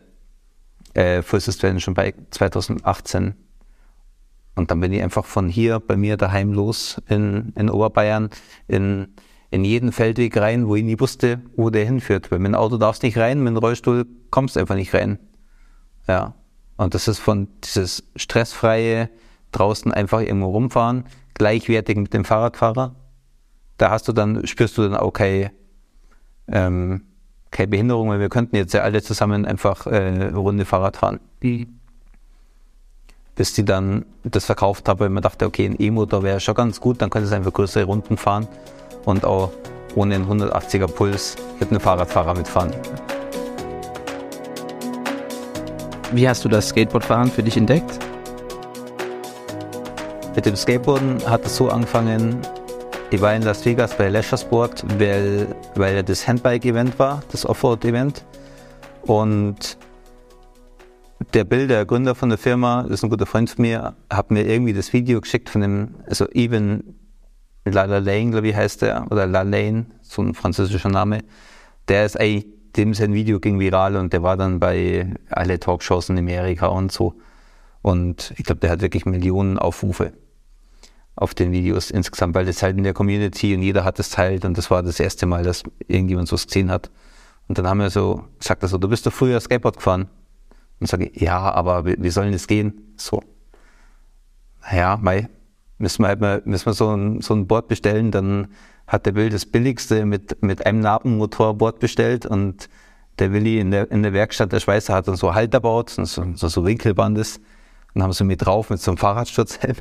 äh, 0.97 1.23
Full 1.23 1.41
Suspension 1.41 1.95
bei 1.95 2.15
2018. 2.31 3.35
Und 4.55 4.71
dann 4.71 4.81
bin 4.81 4.93
ich 4.93 5.03
einfach 5.03 5.25
von 5.25 5.49
hier 5.49 5.81
bei 5.81 5.97
mir 5.97 6.17
daheim 6.17 6.53
los 6.53 7.01
in, 7.09 7.53
in 7.57 7.71
Oberbayern 7.71 8.31
in 8.69 9.09
in 9.51 9.65
jeden 9.65 9.93
Feldweg 9.93 10.37
rein, 10.37 10.67
wo 10.69 10.77
ich 10.77 10.85
nie 10.85 10.99
wusste, 10.99 11.41
wo 11.57 11.71
der 11.71 11.85
hinführt. 11.85 12.31
Weil 12.31 12.41
mit 12.41 12.53
dem 12.53 12.55
Auto 12.57 12.77
darfst 12.77 13.03
du 13.03 13.07
nicht 13.07 13.19
rein, 13.19 13.39
mit 13.39 13.55
dem 13.55 13.57
Rollstuhl 13.57 14.07
kommst 14.31 14.57
du 14.57 14.61
einfach 14.61 14.75
nicht 14.75 14.93
rein. 14.95 15.19
Ja. 16.09 16.35
Und 16.77 16.95
das 16.95 17.09
ist 17.09 17.19
von 17.19 17.49
dieses 17.65 18.05
stressfreie 18.17 19.09
draußen 19.53 19.93
einfach 19.93 20.21
irgendwo 20.21 20.51
rumfahren, 20.51 21.05
gleichwertig 21.35 21.97
mit 21.97 22.13
dem 22.13 22.25
Fahrradfahrer. 22.25 22.95
Da 23.79 23.91
hast 23.91 24.09
du 24.09 24.13
dann, 24.13 24.47
spürst 24.47 24.77
du 24.77 24.89
dann 24.89 25.13
keine, 25.13 25.53
ähm, 26.49 27.05
keine 27.51 27.69
Behinderung, 27.69 28.09
weil 28.09 28.21
wir 28.21 28.29
könnten 28.29 28.57
jetzt 28.57 28.75
ja 28.75 28.83
alle 28.83 29.03
zusammen 29.03 29.45
einfach 29.45 29.87
äh, 29.87 30.29
Runde 30.35 30.65
Fahrrad 30.65 30.97
fahren. 30.97 31.21
Die 31.43 31.69
bis 33.37 33.53
die 33.53 33.65
dann 33.65 34.05
das 34.25 34.47
verkauft 34.47 34.89
habe, 34.89 35.01
weil 35.01 35.11
man 35.11 35.23
dachte, 35.23 35.47
okay, 35.47 35.67
ein 35.67 35.77
E-Motor 35.79 36.23
wäre 36.23 36.41
schon 36.41 36.55
ganz 36.55 36.81
gut, 36.81 37.01
dann 37.01 37.11
könnte 37.11 37.29
es 37.29 37.33
einfach 37.33 37.53
größere 37.53 37.85
Runden 37.85 38.17
fahren 38.17 38.49
und 39.05 39.25
auch 39.25 39.53
ohne 39.95 40.17
einen 40.17 40.27
180er 40.27 40.89
Puls 40.89 41.37
mit 41.61 41.71
einem 41.71 41.81
Fahrradfahrer 41.81 42.35
mitfahren. 42.35 42.73
Wie 46.13 46.29
hast 46.29 46.45
du 46.45 46.49
das 46.49 46.69
Skateboardfahren 46.69 47.31
für 47.31 47.43
dich 47.43 47.57
entdeckt? 47.57 47.99
Mit 50.35 50.47
dem 50.47 50.57
Skateboarden 50.57 51.29
hat 51.29 51.45
es 51.45 51.57
so 51.57 51.69
angefangen, 51.69 52.41
ich 53.11 53.21
war 53.21 53.35
in 53.35 53.42
Las 53.42 53.64
Vegas 53.64 53.97
bei 53.97 54.09
Leisure 54.09 54.40
weil, 54.99 55.55
weil 55.77 56.03
das 56.03 56.27
Handbike-Event 56.27 56.99
war, 56.99 57.23
das 57.31 57.47
Offroad-Event. 57.47 58.25
Und 59.03 59.79
der 61.33 61.45
Bill, 61.45 61.69
der 61.69 61.87
Gründer 61.87 62.14
von 62.16 62.31
der 62.31 62.38
Firma, 62.38 62.83
ist 62.83 63.05
ein 63.05 63.11
guter 63.11 63.27
Freund 63.27 63.49
von 63.49 63.62
mir, 63.62 63.95
hat 64.11 64.31
mir 64.31 64.45
irgendwie 64.45 64.73
das 64.73 64.92
Video 64.92 65.21
geschickt 65.21 65.49
von 65.49 65.61
dem, 65.61 65.95
also 66.09 66.27
Even 66.33 66.97
Lane, 67.64 68.31
glaube 68.31 68.49
ich, 68.49 68.57
heißt 68.57 68.83
der, 68.83 69.07
oder 69.11 69.27
Lane, 69.27 69.87
so 70.03 70.23
ein 70.23 70.35
französischer 70.35 70.88
Name. 70.88 71.21
Der 71.88 72.05
ist 72.05 72.19
eigentlich, 72.19 72.47
dem 72.77 72.92
sein 72.92 73.14
Video 73.14 73.40
ging 73.40 73.59
viral 73.59 73.97
und 73.97 74.12
der 74.12 74.23
war 74.23 74.37
dann 74.37 74.61
bei 74.61 75.14
alle 75.31 75.59
Talkshows 75.59 76.11
in 76.11 76.19
Amerika 76.19 76.66
und 76.66 76.92
so. 76.92 77.14
Und 77.83 78.35
ich 78.37 78.45
glaube, 78.45 78.61
der 78.61 78.71
hat 78.71 78.83
wirklich 78.83 79.07
Millionen 79.07 79.59
Aufrufe 79.59 80.12
auf 81.17 81.35
den 81.35 81.51
Videos 81.51 81.91
insgesamt, 81.91 82.35
weil 82.35 82.45
das 82.45 82.63
halt 82.63 82.77
in 82.77 82.85
der 82.85 82.93
Community 82.93 83.55
und 83.55 83.63
jeder 83.63 83.85
hat 83.85 83.99
es 83.99 84.11
teilt 84.11 84.45
und 84.45 84.57
das 84.57 84.71
war 84.71 84.83
das 84.83 85.01
erste 85.01 85.27
Mal, 85.27 85.43
dass 85.43 85.63
irgendjemand 85.89 86.29
so 86.29 86.37
gesehen 86.37 86.71
hat. 86.71 86.91
Und 87.49 87.59
dann 87.59 87.67
haben 87.67 87.79
wir 87.79 87.91
so, 87.91 88.25
sagt 88.39 88.63
er 88.63 88.69
so, 88.69 88.77
du 88.77 88.89
bist 88.89 89.07
doch 89.07 89.13
früher 89.13 89.41
Skateboard 89.41 89.77
gefahren. 89.77 90.09
Und 90.79 90.89
sage 90.89 91.07
ich, 91.07 91.21
ja, 91.21 91.39
aber 91.39 91.87
wie, 91.87 91.97
wie 91.99 92.11
soll 92.11 92.25
denn 92.25 92.35
das 92.35 92.47
gehen? 92.47 92.93
So. 92.97 93.23
Ja, 94.71 94.99
mei, 95.01 95.29
müssen 95.79 96.03
wir 96.03 96.09
halt 96.09 96.21
mal, 96.21 96.43
müssen 96.45 96.67
wir 96.67 96.75
so 96.75 96.95
ein, 96.95 97.23
so 97.23 97.35
ein 97.35 97.47
Board 97.47 97.69
bestellen, 97.69 98.11
dann 98.11 98.49
hat 98.87 99.07
der 99.07 99.13
Bill 99.13 99.31
das 99.31 99.47
billigste 99.47 100.05
mit, 100.05 100.43
mit 100.43 100.67
einem 100.67 100.81
Nabenmotor 100.81 101.55
Board 101.55 101.79
bestellt 101.81 102.27
und 102.27 102.69
der 103.19 103.33
Willi 103.33 103.59
in 103.59 103.71
der, 103.71 103.91
in 103.91 104.03
der 104.03 104.13
Werkstatt, 104.13 104.53
der 104.53 104.61
Schweißer, 104.61 104.93
hat 104.93 105.09
dann 105.09 105.17
so 105.17 105.35
Halter 105.35 105.61
baut, 105.61 105.89
so, 105.89 106.05
so, 106.05 106.35
so 106.35 106.65
Winkelbandes. 106.65 107.41
Und 107.95 108.03
haben 108.03 108.13
sie 108.13 108.25
mit 108.25 108.45
drauf 108.45 108.69
mit 108.69 108.81
so 108.81 108.91
einem 108.91 108.99
Fahrradsturzhelm. 108.99 109.77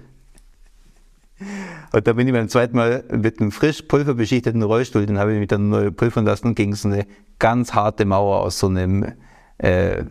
Und 1.92 2.08
da 2.08 2.14
bin 2.14 2.28
ich 2.28 2.34
beim 2.34 2.50
zweiten 2.50 2.76
Mal 2.76 3.04
mit 3.12 3.40
einem 3.40 3.52
frisch 3.52 3.84
pulverbeschichteten 3.84 4.64
Rollstuhl, 4.64 5.06
den 5.06 5.18
habe 5.18 5.34
ich 5.34 5.40
mich 5.40 5.48
dann 5.48 5.70
neu 5.70 5.92
pulvern 5.92 6.26
lassen, 6.26 6.56
gegen 6.56 6.74
so 6.74 6.88
eine 6.88 7.06
ganz 7.40 7.74
harte 7.74 8.06
Mauer 8.06 8.42
aus 8.42 8.60
so 8.60 8.68
einem 8.68 9.14
äh, 9.58 10.04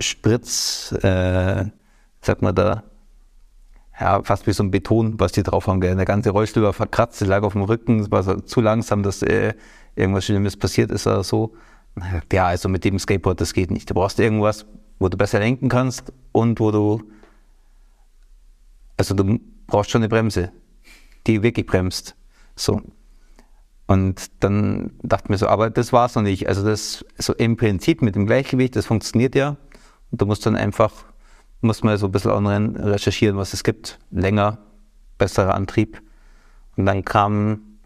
Spritz, 0.00 0.92
äh, 1.02 1.64
sagt 2.20 2.42
man 2.42 2.54
da, 2.54 2.84
ja, 3.98 4.22
fast 4.22 4.46
wie 4.46 4.52
so 4.52 4.62
ein 4.62 4.70
Beton, 4.70 5.20
was 5.20 5.32
die 5.32 5.42
drauf 5.42 5.66
haben. 5.66 5.80
Der 5.80 6.04
ganze 6.04 6.30
Rollstuhl 6.30 6.62
war 6.62 6.72
verkratzt, 6.72 7.20
lag 7.20 7.42
auf 7.42 7.52
dem 7.52 7.62
Rücken, 7.62 8.00
es 8.00 8.10
war 8.10 8.22
so 8.22 8.34
zu 8.36 8.60
langsam, 8.60 9.02
dass 9.02 9.22
äh, 9.22 9.54
irgendwas 9.94 10.24
Schlimmes 10.24 10.56
passiert 10.56 10.90
ist 10.90 11.06
oder 11.06 11.22
so. 11.22 11.54
Ja, 12.32 12.46
also 12.46 12.68
mit 12.68 12.84
dem 12.84 12.98
Skateboard, 12.98 13.40
das 13.40 13.52
geht 13.52 13.70
nicht. 13.70 13.90
Du 13.90 13.94
brauchst 13.94 14.18
irgendwas, 14.18 14.64
wo 14.98 15.08
du 15.08 15.16
besser 15.16 15.40
lenken 15.40 15.68
kannst 15.68 16.12
und 16.32 16.60
wo 16.60 16.70
du, 16.70 17.02
also 18.96 19.14
du 19.14 19.38
brauchst 19.66 19.90
schon 19.90 20.02
eine 20.02 20.08
Bremse, 20.08 20.52
die 21.26 21.42
wirklich 21.42 21.66
bremst. 21.66 22.16
So. 22.56 22.82
Und 23.86 24.30
dann 24.40 24.92
dachte 25.02 25.24
ich 25.26 25.30
mir 25.30 25.38
so, 25.38 25.48
aber 25.48 25.70
das 25.70 25.92
war's 25.92 26.14
noch 26.14 26.22
nicht. 26.22 26.48
Also 26.48 26.64
das, 26.64 27.04
so 27.18 27.34
im 27.34 27.56
Prinzip 27.56 28.02
mit 28.02 28.14
dem 28.14 28.26
Gleichgewicht, 28.26 28.76
das 28.76 28.86
funktioniert 28.86 29.34
ja. 29.34 29.56
Und 30.10 30.20
du 30.20 30.26
musst 30.26 30.46
dann 30.46 30.56
einfach 30.56 31.04
muss 31.60 31.82
man 31.82 31.96
so 31.98 32.06
ein 32.06 32.12
bisschen 32.12 32.30
online 32.30 32.74
recherchieren, 32.92 33.36
was 33.36 33.52
es 33.52 33.62
gibt. 33.62 33.98
Länger, 34.10 34.58
besserer 35.18 35.54
Antrieb. 35.54 36.00
Und 36.76 36.86
dann 36.86 37.04
kam, 37.04 37.78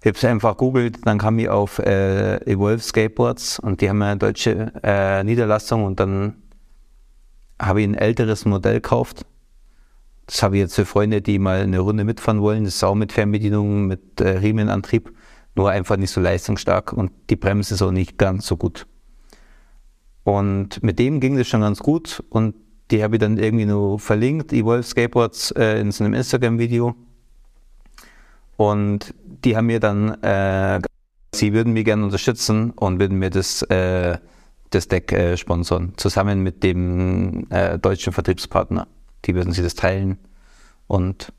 ich 0.00 0.08
habe 0.08 0.18
es 0.18 0.24
einfach 0.24 0.56
googelt, 0.56 1.06
dann 1.06 1.18
kam 1.18 1.38
ich 1.38 1.48
auf 1.48 1.78
äh, 1.78 2.36
Evolve 2.50 2.82
Skateboards 2.82 3.58
und 3.58 3.80
die 3.80 3.88
haben 3.88 4.02
eine 4.02 4.18
deutsche 4.18 4.72
äh, 4.82 5.24
Niederlassung 5.24 5.84
und 5.84 6.00
dann 6.00 6.36
habe 7.60 7.80
ich 7.80 7.88
ein 7.88 7.94
älteres 7.94 8.44
Modell 8.44 8.74
gekauft. 8.74 9.24
Das 10.26 10.42
habe 10.42 10.56
ich 10.56 10.60
jetzt 10.60 10.74
für 10.74 10.84
Freunde, 10.84 11.20
die 11.20 11.38
mal 11.38 11.60
eine 11.60 11.80
Runde 11.80 12.04
mitfahren 12.04 12.40
wollen. 12.40 12.64
Das 12.64 12.76
ist 12.76 12.84
auch 12.84 12.94
mit 12.94 13.12
Fernbedienung, 13.12 13.86
mit 13.86 14.20
äh, 14.20 14.38
Riemenantrieb, 14.38 15.12
nur 15.54 15.70
einfach 15.70 15.96
nicht 15.96 16.10
so 16.10 16.20
leistungsstark 16.20 16.92
und 16.92 17.12
die 17.28 17.36
Bremse 17.36 17.74
ist 17.74 17.82
auch 17.82 17.90
nicht 17.90 18.18
ganz 18.18 18.46
so 18.46 18.56
gut. 18.56 18.86
Und 20.24 20.82
mit 20.82 20.98
dem 20.98 21.20
ging 21.20 21.36
das 21.36 21.48
schon 21.48 21.62
ganz 21.62 21.80
gut 21.80 22.22
und 22.30 22.54
die 22.90 23.02
habe 23.02 23.16
ich 23.16 23.20
dann 23.20 23.38
irgendwie 23.38 23.64
nur 23.64 23.98
verlinkt, 23.98 24.52
Evolve 24.52 24.82
Skateboards, 24.82 25.50
äh, 25.52 25.80
in 25.80 25.90
so 25.90 26.04
einem 26.04 26.14
Instagram-Video. 26.14 26.94
Und 28.56 29.14
die 29.44 29.56
haben 29.56 29.66
mir 29.66 29.80
dann, 29.80 30.22
äh, 30.22 30.80
sie 31.34 31.52
würden 31.52 31.72
mich 31.72 31.84
gerne 31.84 32.04
unterstützen 32.04 32.70
und 32.70 33.00
würden 33.00 33.18
mir 33.18 33.30
das, 33.30 33.62
äh, 33.62 34.18
das 34.70 34.88
Deck 34.88 35.10
äh, 35.12 35.36
sponsern, 35.36 35.94
zusammen 35.96 36.42
mit 36.42 36.62
dem 36.62 37.46
äh, 37.50 37.78
deutschen 37.78 38.12
Vertriebspartner. 38.12 38.86
Die 39.24 39.34
würden 39.34 39.52
sie 39.52 39.62
das 39.62 39.74
teilen. 39.74 40.18
Und 40.86 41.32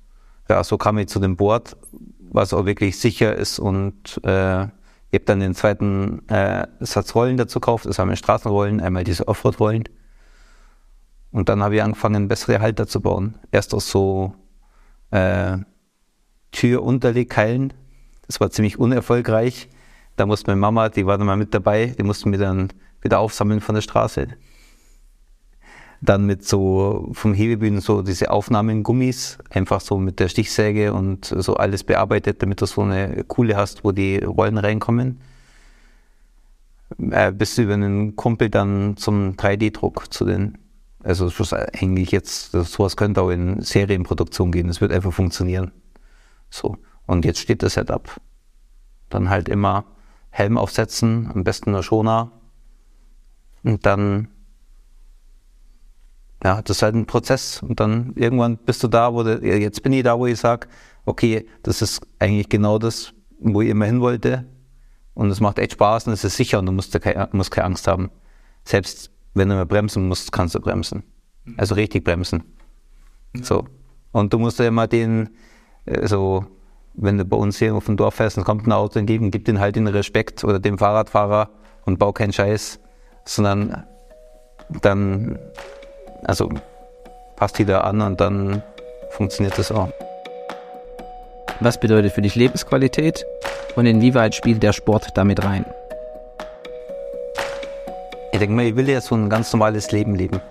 ja, 0.49 0.63
so 0.63 0.77
kam 0.77 0.97
ich 0.97 1.07
zu 1.07 1.19
dem 1.19 1.35
Board, 1.35 1.77
was 2.19 2.53
auch 2.53 2.65
wirklich 2.65 2.97
sicher 2.97 3.35
ist 3.35 3.59
und 3.59 4.19
äh, 4.23 4.67
ich 5.13 5.19
habe 5.19 5.25
dann 5.25 5.41
den 5.41 5.53
zweiten 5.53 6.27
äh, 6.27 6.65
Satz 6.79 7.13
Rollen 7.13 7.37
dazu 7.37 7.59
gekauft. 7.59 7.85
Das 7.85 7.99
haben 7.99 8.15
Straßenrollen, 8.15 8.81
einmal 8.81 9.03
diese 9.03 9.27
Offroad-Rollen. 9.27 9.83
Und 11.31 11.49
dann 11.49 11.61
habe 11.61 11.75
ich 11.75 11.83
angefangen, 11.83 12.27
bessere 12.27 12.59
Halter 12.61 12.87
zu 12.87 12.99
bauen. 12.99 13.37
Erst 13.51 13.75
aus 13.75 13.91
so 13.91 14.33
äh, 15.11 15.57
Türunterlegkeilen. 16.51 17.73
Das 18.25 18.39
war 18.39 18.49
ziemlich 18.49 18.79
unerfolgreich. 18.79 19.69
Da 20.15 20.25
musste 20.25 20.49
meine 20.49 20.61
Mama, 20.61 20.89
die 20.89 21.05
war 21.05 21.19
dann 21.19 21.27
mal 21.27 21.37
mit 21.37 21.53
dabei, 21.53 21.93
die 21.95 22.03
mussten 22.03 22.31
mir 22.31 22.39
dann 22.39 22.73
wieder 23.01 23.19
aufsammeln 23.19 23.61
von 23.61 23.75
der 23.75 23.83
Straße 23.83 24.29
dann 26.03 26.25
mit 26.25 26.45
so 26.45 27.09
vom 27.13 27.33
Hebebühnen 27.33 27.79
so 27.79 28.01
diese 28.01 28.29
Aufnahmengummis, 28.29 29.37
einfach 29.49 29.79
so 29.79 29.97
mit 29.97 30.19
der 30.19 30.27
Stichsäge 30.27 30.93
und 30.93 31.25
so 31.25 31.55
alles 31.55 31.85
bearbeitet, 31.85 32.41
damit 32.41 32.61
du 32.61 32.65
so 32.65 32.81
eine 32.81 33.23
Kuhle 33.23 33.55
hast, 33.55 33.85
wo 33.85 33.93
die 33.93 34.17
Rollen 34.17 34.57
reinkommen. 34.57 35.21
Äh, 37.09 37.31
bis 37.31 37.57
über 37.57 37.75
einen 37.75 38.17
Kumpel 38.17 38.49
dann 38.49 38.97
zum 38.97 39.35
3D-Druck 39.37 40.13
zu 40.13 40.25
den, 40.25 40.57
also 41.03 41.31
eigentlich 41.73 42.11
jetzt, 42.11 42.51
sowas 42.51 42.97
könnte 42.97 43.21
auch 43.21 43.29
in 43.29 43.61
Serienproduktion 43.61 44.51
gehen, 44.51 44.67
das 44.67 44.81
wird 44.81 44.91
einfach 44.91 45.13
funktionieren. 45.13 45.71
So. 46.49 46.77
Und 47.07 47.23
jetzt 47.23 47.39
steht 47.39 47.63
das 47.63 47.75
Setup. 47.75 48.19
Dann 49.09 49.29
halt 49.29 49.47
immer 49.47 49.85
Helm 50.31 50.57
aufsetzen, 50.57 51.31
am 51.33 51.45
besten 51.45 51.71
nur 51.71 51.83
Schoner. 51.83 52.31
Und 53.63 53.85
dann 53.85 54.27
ja, 56.43 56.61
das 56.61 56.77
ist 56.77 56.81
halt 56.83 56.95
ein 56.95 57.05
Prozess. 57.05 57.61
Und 57.61 57.79
dann 57.79 58.13
irgendwann 58.15 58.57
bist 58.57 58.83
du 58.83 58.87
da, 58.87 59.13
wo 59.13 59.23
du, 59.23 59.39
jetzt 59.43 59.81
bin 59.81 59.93
ich 59.93 60.03
da, 60.03 60.17
wo 60.19 60.25
ich 60.25 60.39
sage, 60.39 60.67
okay, 61.05 61.47
das 61.63 61.81
ist 61.81 62.01
eigentlich 62.19 62.49
genau 62.49 62.79
das, 62.79 63.13
wo 63.39 63.61
ich 63.61 63.69
immer 63.69 63.85
hin 63.85 64.01
wollte. 64.01 64.45
Und 65.13 65.29
es 65.29 65.39
macht 65.39 65.59
echt 65.59 65.73
Spaß 65.73 66.07
und 66.07 66.13
es 66.13 66.23
ist 66.23 66.35
sicher 66.35 66.59
und 66.59 66.65
du 66.65 66.71
musst, 66.71 66.99
keine, 66.99 67.29
musst 67.31 67.51
keine 67.51 67.65
Angst 67.65 67.87
haben. 67.87 68.09
Selbst 68.65 69.11
wenn 69.33 69.49
du 69.49 69.55
mal 69.55 69.65
bremsen 69.65 70.07
musst, 70.07 70.31
kannst 70.31 70.55
du 70.55 70.59
bremsen. 70.59 71.03
Mhm. 71.45 71.55
Also 71.57 71.75
richtig 71.75 72.03
bremsen. 72.03 72.43
So. 73.41 73.65
Und 74.11 74.33
du 74.33 74.39
musst 74.39 74.59
ja 74.59 74.67
immer 74.67 74.87
den, 74.87 75.29
äh, 75.85 76.07
so, 76.07 76.45
wenn 76.93 77.17
du 77.17 77.25
bei 77.25 77.37
uns 77.37 77.57
hier 77.57 77.73
auf 77.75 77.85
dem 77.85 77.97
Dorf 77.97 78.15
fährst 78.15 78.37
und 78.37 78.43
kommt 78.43 78.67
ein 78.67 78.71
Auto 78.71 78.99
entgegen, 78.99 79.31
gib 79.31 79.45
den 79.45 79.59
halt 79.59 79.75
den 79.75 79.87
Respekt 79.87 80.43
oder 80.43 80.59
dem 80.59 80.77
Fahrradfahrer 80.77 81.49
und 81.85 81.99
bau 81.99 82.11
keinen 82.11 82.33
Scheiß, 82.33 82.79
sondern 83.25 83.83
dann 84.81 85.39
also 86.25 86.49
passt 87.35 87.57
die 87.59 87.65
da 87.65 87.81
an 87.81 88.01
und 88.01 88.19
dann 88.21 88.63
funktioniert 89.09 89.57
das 89.57 89.71
auch. 89.71 89.89
Was 91.59 91.79
bedeutet 91.79 92.11
für 92.13 92.21
dich 92.21 92.35
Lebensqualität 92.35 93.25
und 93.75 93.85
inwieweit 93.85 94.35
spielt 94.35 94.63
der 94.63 94.73
Sport 94.73 95.09
damit 95.15 95.43
rein? 95.43 95.65
Ich 98.31 98.39
denke 98.39 98.55
mal, 98.55 98.65
ich 98.65 98.75
will 98.75 98.89
ja 98.89 98.99
so 98.99 99.15
ein 99.15 99.29
ganz 99.29 99.53
normales 99.53 99.91
Leben 99.91 100.15
leben. 100.15 100.41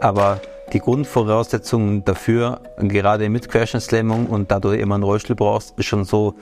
Aber 0.00 0.40
die 0.72 0.78
Grundvoraussetzungen 0.78 2.04
dafür, 2.04 2.60
gerade 2.78 3.28
mit 3.28 3.48
Querschnittslähmung 3.48 4.26
und 4.26 4.50
da 4.50 4.60
du 4.60 4.70
immer 4.70 4.94
einen 4.94 5.04
Rollstuhl 5.04 5.36
brauchst, 5.36 5.78
ist 5.78 5.86
schon 5.86 6.04
so 6.04 6.36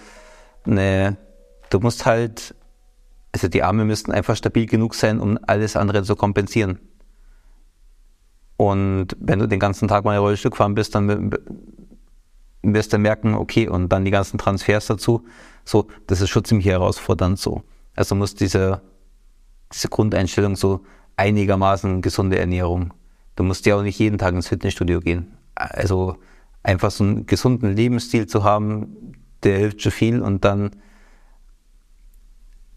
eine, 0.65 1.17
du 1.71 1.81
musst 1.81 2.07
halt, 2.07 2.55
also 3.33 3.49
die 3.49 3.63
Arme 3.63 3.85
müssten 3.85 4.13
einfach 4.13 4.37
stabil 4.37 4.67
genug 4.67 4.95
sein, 4.95 5.19
um 5.19 5.39
alles 5.47 5.77
andere 5.77 6.03
zu 6.05 6.15
kompensieren. 6.15 6.79
Und 8.59 9.17
wenn 9.21 9.39
du 9.39 9.47
den 9.47 9.61
ganzen 9.61 9.87
Tag 9.87 10.05
mal 10.05 10.19
Rollstuhl 10.19 10.51
gefahren 10.51 10.75
bist, 10.75 10.95
dann 10.95 11.31
wirst 12.63 12.93
du 12.93 12.99
merken, 12.99 13.35
okay, 13.35 13.69
und 13.69 13.89
dann 13.89 14.05
die 14.05 14.11
ganzen 14.11 14.37
Transfers 14.37 14.87
dazu, 14.87 15.25
so, 15.65 15.87
das 16.09 16.21
ist 16.21 16.31
schon 16.31 16.45
ziemlich 16.45 16.67
herausfordernd 16.67 17.39
so. 17.39 17.63
Also 17.95 18.17
muss 18.17 18.35
diese, 18.35 18.83
diese 19.73 19.89
Grundeinstellung 19.89 20.57
so 20.57 20.81
einigermaßen 21.17 22.03
gesunde 22.03 22.39
Ernährung. 22.39 22.93
Du 23.37 23.45
musst 23.45 23.65
ja 23.65 23.77
auch 23.77 23.83
nicht 23.83 23.99
jeden 24.01 24.19
Tag 24.19 24.35
ins 24.35 24.49
Fitnessstudio 24.49 25.01
gehen. 25.01 25.37
Also 25.55 26.17
einfach 26.65 26.91
so 26.91 27.05
einen 27.05 27.27
gesunden 27.27 27.77
Lebensstil 27.77 28.27
zu 28.27 28.43
haben, 28.43 29.15
der 29.45 29.59
hilft 29.59 29.83
schon 29.83 29.93
viel 29.93 30.21
und 30.21 30.45
dann 30.45 30.73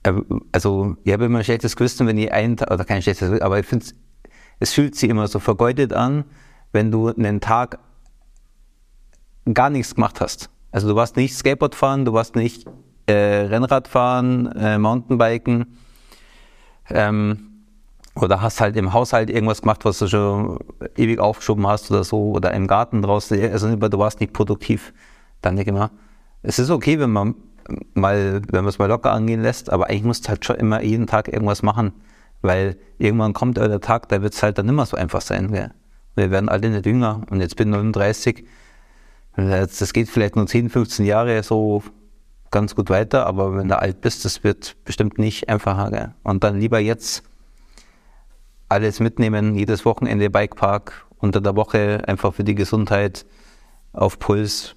äh, 0.03 0.13
also 0.51 0.95
ich 1.03 1.13
habe 1.13 1.25
immer 1.25 1.39
ein 1.39 1.43
schlechtes 1.43 1.75
Gewissen, 1.75 2.05
wenn 2.05 2.17
ich 2.17 2.31
einen 2.31 2.57
Tag, 2.57 2.71
oder 2.71 2.85
kein 2.85 3.01
schlechtes 3.01 3.29
Gewissen, 3.29 3.43
aber 3.43 3.59
ich 3.59 3.65
finde 3.65 3.85
es 3.85 3.95
es 4.62 4.74
fühlt 4.74 4.95
sich 4.95 5.10
immer 5.10 5.28
so 5.28 5.39
vergeudet 5.39 5.91
an, 5.91 6.24
wenn 6.71 6.91
du 6.91 7.10
einen 7.10 7.41
Tag 7.41 7.80
gar 9.52 9.71
nichts 9.71 9.95
gemacht 9.95 10.21
hast. 10.21 10.50
Also 10.71 10.88
du 10.88 10.95
warst 10.95 11.17
nicht 11.17 11.36
Skateboard 11.36 11.74
fahren, 11.74 12.06
du 12.06 12.13
warst 12.13 12.36
nicht 12.36 12.67
äh, 13.08 13.13
Rennrad 13.13 13.88
fahren, 13.88 14.52
äh, 14.56 14.78
Mountainbiken 14.78 15.78
ähm, 16.91 17.65
oder 18.15 18.41
hast 18.41 18.62
halt 18.62 18.78
im 18.78 18.93
Haushalt 18.93 19.32
irgendwas 19.32 19.62
gemacht, 19.62 19.84
was 19.84 19.97
du 19.97 20.08
schon 20.08 20.60
ewig 20.95 21.19
aufgeschoben 21.19 21.65
hast 21.65 21.89
oder 21.89 22.04
so 22.04 22.32
oder 22.32 22.54
im 22.54 22.67
Garten 22.67 23.02
draußen, 23.02 23.52
also 23.52 23.76
du 23.76 23.97
warst 23.97 24.19
nicht 24.19 24.32
produktiv. 24.32 24.93
Dann 25.41 25.56
denke 25.56 25.71
ich 25.71 25.78
mal, 25.78 25.89
es 26.43 26.60
ist 26.60 26.69
okay, 26.69 27.00
wenn 27.00 27.12
man 27.12 27.34
mal, 27.95 28.43
wenn 28.52 28.63
man 28.63 28.69
es 28.69 28.78
mal 28.78 28.86
locker 28.86 29.12
angehen 29.12 29.41
lässt, 29.41 29.71
aber 29.71 29.88
eigentlich 29.89 30.04
musst 30.04 30.26
du 30.26 30.30
halt 30.30 30.45
schon 30.45 30.58
immer 30.58 30.84
jeden 30.84 31.08
Tag 31.08 31.30
irgendwas 31.30 31.63
machen. 31.63 31.93
Weil 32.41 32.77
irgendwann 32.97 33.34
kommt 33.34 33.58
der 33.58 33.80
Tag, 33.80 34.10
da 34.10 34.21
wird 34.21 34.34
es 34.34 34.41
halt 34.41 34.58
dann 34.58 34.67
immer 34.67 34.86
so 34.86 34.97
einfach 34.97 35.21
sein. 35.21 35.51
Gell? 35.51 35.71
Wir 36.15 36.32
werden 36.32 36.49
alle 36.49 36.69
nicht 36.69 36.86
jünger 36.86 37.21
und 37.30 37.39
jetzt 37.39 37.56
bin 37.56 37.69
ich 37.69 37.75
39. 37.75 38.45
Das 39.36 39.93
geht 39.93 40.10
vielleicht 40.10 40.36
nur 40.36 40.47
10, 40.47 40.69
15 40.69 41.06
Jahre 41.06 41.41
so 41.43 41.84
ganz 42.49 42.75
gut 42.75 42.89
weiter, 42.89 43.25
aber 43.27 43.56
wenn 43.56 43.69
du 43.69 43.80
alt 43.80 44.01
bist, 44.01 44.25
das 44.25 44.43
wird 44.43 44.75
bestimmt 44.84 45.17
nicht 45.17 45.49
einfacher. 45.49 45.91
Gell? 45.91 46.13
Und 46.23 46.43
dann 46.43 46.60
lieber 46.60 46.80
jetzt 46.80 47.23
alles 48.69 48.99
mitnehmen, 48.99 49.56
jedes 49.56 49.86
Wochenende 49.86 50.30
Bikepark, 50.30 51.06
unter 51.17 51.41
der 51.41 51.56
Woche 51.56 52.01
einfach 52.08 52.34
für 52.34 52.43
die 52.43 52.56
Gesundheit 52.56 53.25
auf 53.93 54.17
Puls 54.17 54.75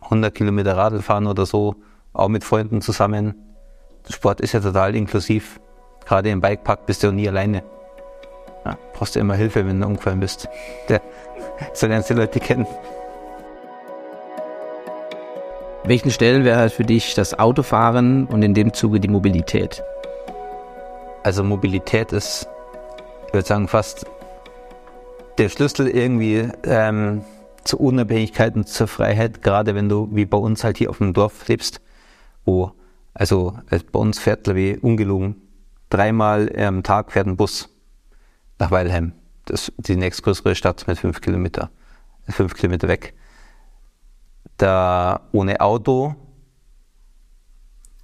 100 0.00 0.34
Kilometer 0.34 0.76
Radl 0.76 1.00
fahren 1.00 1.26
oder 1.26 1.46
so, 1.46 1.76
auch 2.12 2.28
mit 2.28 2.44
Freunden 2.44 2.80
zusammen 2.80 3.34
Sport 4.10 4.40
ist 4.40 4.52
ja 4.52 4.60
total 4.60 4.96
inklusiv. 4.96 5.60
Gerade 6.06 6.30
im 6.30 6.40
Bikepark 6.40 6.86
bist 6.86 7.02
du 7.02 7.08
ja 7.08 7.12
nie 7.12 7.28
alleine. 7.28 7.62
Ja, 8.64 8.76
brauchst 8.92 9.16
du 9.16 9.20
immer 9.20 9.34
Hilfe, 9.34 9.66
wenn 9.66 9.80
du 9.80 9.86
umgefallen 9.86 10.20
bist. 10.20 10.48
Der, 10.88 11.00
so 11.72 11.86
lernst 11.86 12.10
du 12.10 12.14
die 12.14 12.20
Leute 12.20 12.40
kennen. 12.40 12.66
Welchen 15.84 16.12
Stellenwert 16.12 16.58
hat 16.58 16.72
für 16.72 16.84
dich 16.84 17.14
das 17.14 17.36
Autofahren 17.38 18.26
und 18.26 18.42
in 18.42 18.54
dem 18.54 18.72
Zuge 18.72 19.00
die 19.00 19.08
Mobilität? 19.08 19.82
Also 21.24 21.42
Mobilität 21.42 22.12
ist, 22.12 22.48
ich 23.26 23.34
würde 23.34 23.46
sagen, 23.46 23.66
fast 23.66 24.06
der 25.38 25.48
Schlüssel 25.48 25.88
irgendwie 25.88 26.48
ähm, 26.64 27.24
zur 27.64 27.80
Unabhängigkeit 27.80 28.54
und 28.54 28.68
zur 28.68 28.86
Freiheit, 28.86 29.42
gerade 29.42 29.74
wenn 29.74 29.88
du 29.88 30.08
wie 30.12 30.26
bei 30.26 30.38
uns 30.38 30.62
halt 30.62 30.78
hier 30.78 30.90
auf 30.90 30.98
dem 30.98 31.14
Dorf 31.14 31.48
lebst, 31.48 31.80
wo, 32.44 32.72
also 33.14 33.54
äh, 33.70 33.80
bei 33.90 33.98
uns 33.98 34.18
fährt, 34.18 34.44
glaube 34.44 34.60
ich, 34.60 34.82
ungelogen, 34.82 35.36
dreimal 35.92 36.50
am 36.56 36.82
Tag 36.82 37.12
fährt 37.12 37.26
ein 37.26 37.36
Bus 37.36 37.68
nach 38.58 38.70
Weilheim. 38.70 39.12
Das 39.44 39.68
ist 39.68 39.88
die 39.88 39.96
nächstgrößere 39.96 40.54
Stadt 40.54 40.86
mit 40.86 40.98
fünf 40.98 41.20
Kilometer, 41.20 41.70
fünf 42.28 42.54
Kilometer 42.54 42.88
weg. 42.88 43.14
Da 44.56 45.28
ohne 45.32 45.60
Auto 45.60 46.14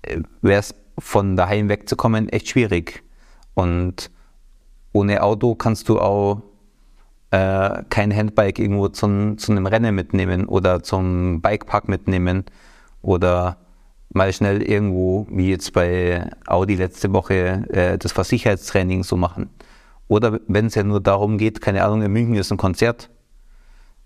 äh, 0.03 0.21
wäre 0.43 0.61
es 0.61 0.75
von 0.99 1.37
daheim 1.37 1.69
wegzukommen 1.69 2.29
echt 2.29 2.49
schwierig. 2.49 3.03
Und 3.55 4.11
ohne 4.93 5.23
Auto 5.23 5.55
kannst 5.55 5.89
du 5.89 6.01
auch 6.01 6.43
äh, 7.31 7.83
kein 7.89 8.15
Handbike 8.15 8.59
irgendwo 8.59 8.89
zu 8.89 9.07
einem 9.07 9.67
Rennen 9.67 9.95
mitnehmen 9.95 10.47
oder 10.47 10.83
zum 10.83 11.41
Bikepark 11.41 11.89
mitnehmen 11.89 12.45
oder 13.01 13.59
mal 14.11 14.33
schnell 14.33 14.63
irgendwo, 14.63 15.27
wie 15.31 15.51
jetzt 15.51 15.73
bei 15.73 16.29
Audi 16.47 16.77
letzte 16.77 17.13
Woche, 17.13 17.65
äh, 17.71 17.99
das 17.99 18.13
Versicherheitstraining 18.13 19.03
so 19.05 19.17
machen. 19.17 19.51
Oder 20.09 20.41
wenn 20.49 20.67
es 20.67 20.75
ja 20.75 20.83
nur 20.83 21.01
darum 21.01 21.37
geht, 21.37 21.61
keine 21.61 21.85
Ahnung, 21.85 22.03
in 22.03 22.13
München 22.13 22.37
ist 22.37 22.51
ein 22.51 22.57
Konzert, 22.57 23.11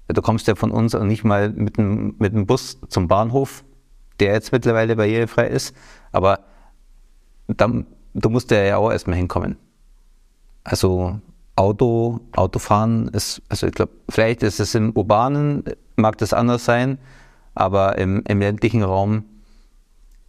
du 0.08 0.20
kommst 0.20 0.48
ja 0.48 0.54
von 0.54 0.70
uns 0.70 0.94
auch 0.94 1.04
nicht 1.04 1.24
mal 1.24 1.50
mit 1.50 1.78
dem, 1.78 2.16
mit 2.18 2.34
dem 2.34 2.46
Bus 2.46 2.78
zum 2.88 3.08
Bahnhof, 3.08 3.64
der 4.20 4.32
jetzt 4.32 4.52
mittlerweile 4.52 4.96
barrierefrei 4.96 5.46
ist, 5.46 5.74
aber 6.10 6.40
dann, 7.46 7.86
du 8.14 8.28
musst 8.28 8.50
ja 8.50 8.76
auch 8.76 8.90
erstmal 8.90 9.16
hinkommen. 9.16 9.56
Also 10.64 11.20
Auto, 11.56 12.20
Autofahren 12.34 13.08
ist, 13.08 13.42
also 13.48 13.66
ich 13.66 13.72
glaube, 13.72 13.92
vielleicht 14.08 14.42
ist 14.42 14.60
es 14.60 14.74
im 14.74 14.90
urbanen, 14.92 15.64
mag 15.96 16.18
das 16.18 16.32
anders 16.32 16.64
sein, 16.64 16.98
aber 17.54 17.98
im, 17.98 18.22
im 18.26 18.40
ländlichen 18.40 18.82
Raum 18.82 19.24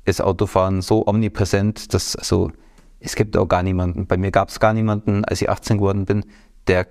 ist 0.06 0.22
Autofahren 0.22 0.82
so 0.82 1.06
omnipräsent, 1.08 1.94
dass 1.94 2.16
also 2.16 2.52
es 3.00 3.16
gibt 3.16 3.36
auch 3.38 3.48
gar 3.48 3.64
niemanden. 3.64 4.08
Bei 4.08 4.18
mir 4.18 4.32
gab 4.32 4.50
es 4.50 4.60
gar 4.60 4.74
niemanden, 4.74 5.26
als 5.26 5.42
ich 5.42 5.50
18 5.50 5.78
geworden 5.78 6.06
bin, 6.06 6.26
der, 6.68 6.88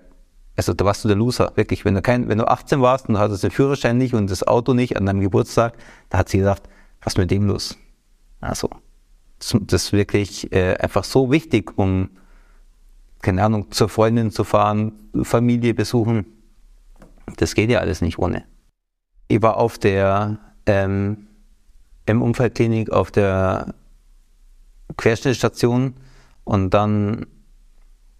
also 0.56 0.74
da 0.74 0.84
warst 0.84 1.04
du 1.04 1.08
der 1.08 1.16
Loser, 1.16 1.52
wirklich. 1.54 1.84
Wenn 1.84 1.94
du 1.94 2.02
kein, 2.02 2.28
wenn 2.28 2.38
du 2.38 2.46
18 2.46 2.82
warst 2.82 3.08
und 3.08 3.18
hattest 3.18 3.42
den 3.42 3.50
Führerschein 3.50 3.96
nicht 3.96 4.14
und 4.14 4.30
das 4.30 4.46
Auto 4.46 4.74
nicht 4.74 4.96
an 4.96 5.06
deinem 5.06 5.20
Geburtstag, 5.20 5.74
da 6.10 6.18
hat 6.18 6.28
sie 6.28 6.38
gesagt, 6.38 6.68
was 7.00 7.14
ist 7.14 7.18
mit 7.18 7.30
dem 7.30 7.46
los? 7.46 7.78
Also, 8.40 8.68
das 9.38 9.84
ist 9.84 9.92
wirklich 9.92 10.52
äh, 10.52 10.74
einfach 10.74 11.04
so 11.04 11.30
wichtig, 11.30 11.76
um 11.76 12.10
keine 13.22 13.44
Ahnung, 13.44 13.70
zur 13.70 13.88
Freundin 13.88 14.30
zu 14.30 14.44
fahren, 14.44 14.92
Familie 15.22 15.74
besuchen. 15.74 16.26
Das 17.36 17.54
geht 17.54 17.70
ja 17.70 17.78
alles 17.78 18.02
nicht 18.02 18.18
ohne. 18.18 18.44
Ich 19.28 19.40
war 19.40 19.56
auf 19.56 19.78
der, 19.78 20.38
ähm, 20.66 21.28
im 22.06 22.22
Unfallklinik 22.22 22.90
auf 22.90 23.10
der 23.10 23.74
Querschnittstation 24.96 25.94
und 26.44 26.70
dann, 26.70 27.26